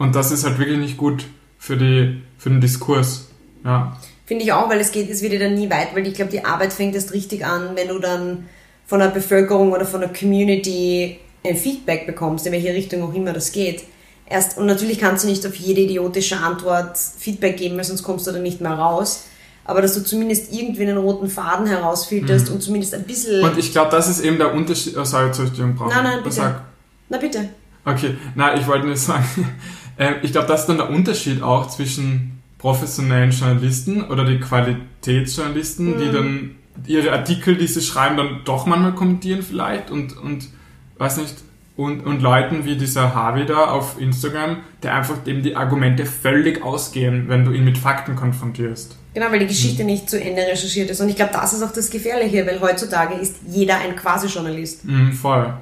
[0.00, 1.26] Und das ist halt wirklich nicht gut
[1.58, 3.28] für, die, für den Diskurs.
[3.62, 3.98] Ja.
[4.24, 6.30] Finde ich auch, weil es geht, es wird ja dann nie weit, weil ich glaube,
[6.30, 8.48] die Arbeit fängt erst richtig an, wenn du dann
[8.86, 13.34] von der Bevölkerung oder von der Community ein Feedback bekommst, in welche Richtung auch immer
[13.34, 13.84] das geht.
[14.24, 18.26] Erst, und natürlich kannst du nicht auf jede idiotische Antwort Feedback geben, weil sonst kommst
[18.26, 19.24] du da nicht mehr raus.
[19.66, 23.40] Aber dass du zumindest irgendwie einen roten Faden herausfilterst und zumindest ein bisschen.
[23.40, 23.48] Mhm.
[23.50, 24.96] Und ich glaube, das ist eben der Unterschied.
[24.96, 25.90] Oh, sorry, soll ich dir brauchen?
[25.90, 26.36] Nein, nein, bitte.
[26.36, 26.62] Sag.
[27.10, 27.50] Na bitte.
[27.84, 29.24] Okay, na, ich wollte nur sagen,
[30.00, 35.98] äh, ich glaube, das ist dann der Unterschied auch zwischen professionellen Journalisten oder die Qualitätsjournalisten,
[35.98, 40.48] die dann ihre Artikel, die sie schreiben, dann doch manchmal kommentieren vielleicht und, und
[40.98, 41.34] weiß nicht,
[41.76, 46.62] und, und Leuten wie dieser Harvey da auf Instagram, der einfach eben die Argumente völlig
[46.62, 48.96] ausgehen, wenn du ihn mit Fakten konfrontierst.
[49.14, 51.00] Genau, weil die Geschichte nicht zu Ende recherchiert ist.
[51.00, 54.84] Und ich glaube, das ist auch das Gefährliche, weil heutzutage ist jeder ein Quasi-Journalist.
[54.84, 55.54] Mhm, voll.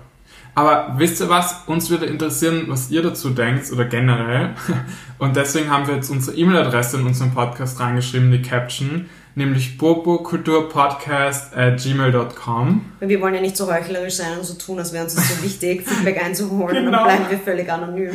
[0.58, 1.62] Aber wisst ihr was?
[1.66, 4.56] Uns würde interessieren, was ihr dazu denkt oder generell.
[5.18, 11.56] Und deswegen haben wir jetzt unsere E-Mail-Adresse in unseren Podcast reingeschrieben, die Caption, nämlich bobokulturpodcast
[11.56, 12.84] at gmail.com.
[12.98, 15.28] Weil wir wollen ja nicht so heuchlerisch sein und so tun, als wäre uns das
[15.28, 16.86] so wichtig, Feedback einzuholen.
[16.86, 16.90] Genau.
[16.90, 18.10] dann bleiben wir völlig anonym.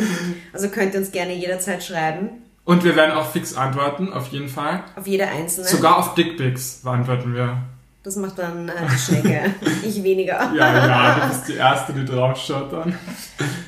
[0.51, 2.29] Also könnt ihr uns gerne jederzeit schreiben.
[2.65, 4.83] Und wir werden auch fix antworten, auf jeden Fall.
[4.97, 5.65] Auf jede einzelne.
[5.65, 7.57] Sogar auf Dickpics antworten wir.
[8.03, 9.55] Das macht dann äh, die Schnecke.
[9.83, 10.51] ich weniger.
[10.53, 12.97] Ja, ja, du bist die Erste, die draufschaut dann.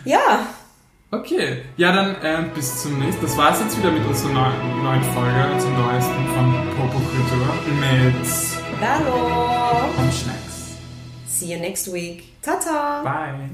[0.04, 0.46] Ja,
[1.12, 3.22] Okay, ja dann äh, bis zum nächsten.
[3.22, 9.92] Das war's jetzt wieder mit unserer neuen, neuen Folge, unserer neuesten von Popokultur mit hallo.
[9.98, 10.76] und Schnacks.
[11.28, 12.42] See you next week.
[12.42, 13.02] Tata.
[13.04, 13.50] Bye.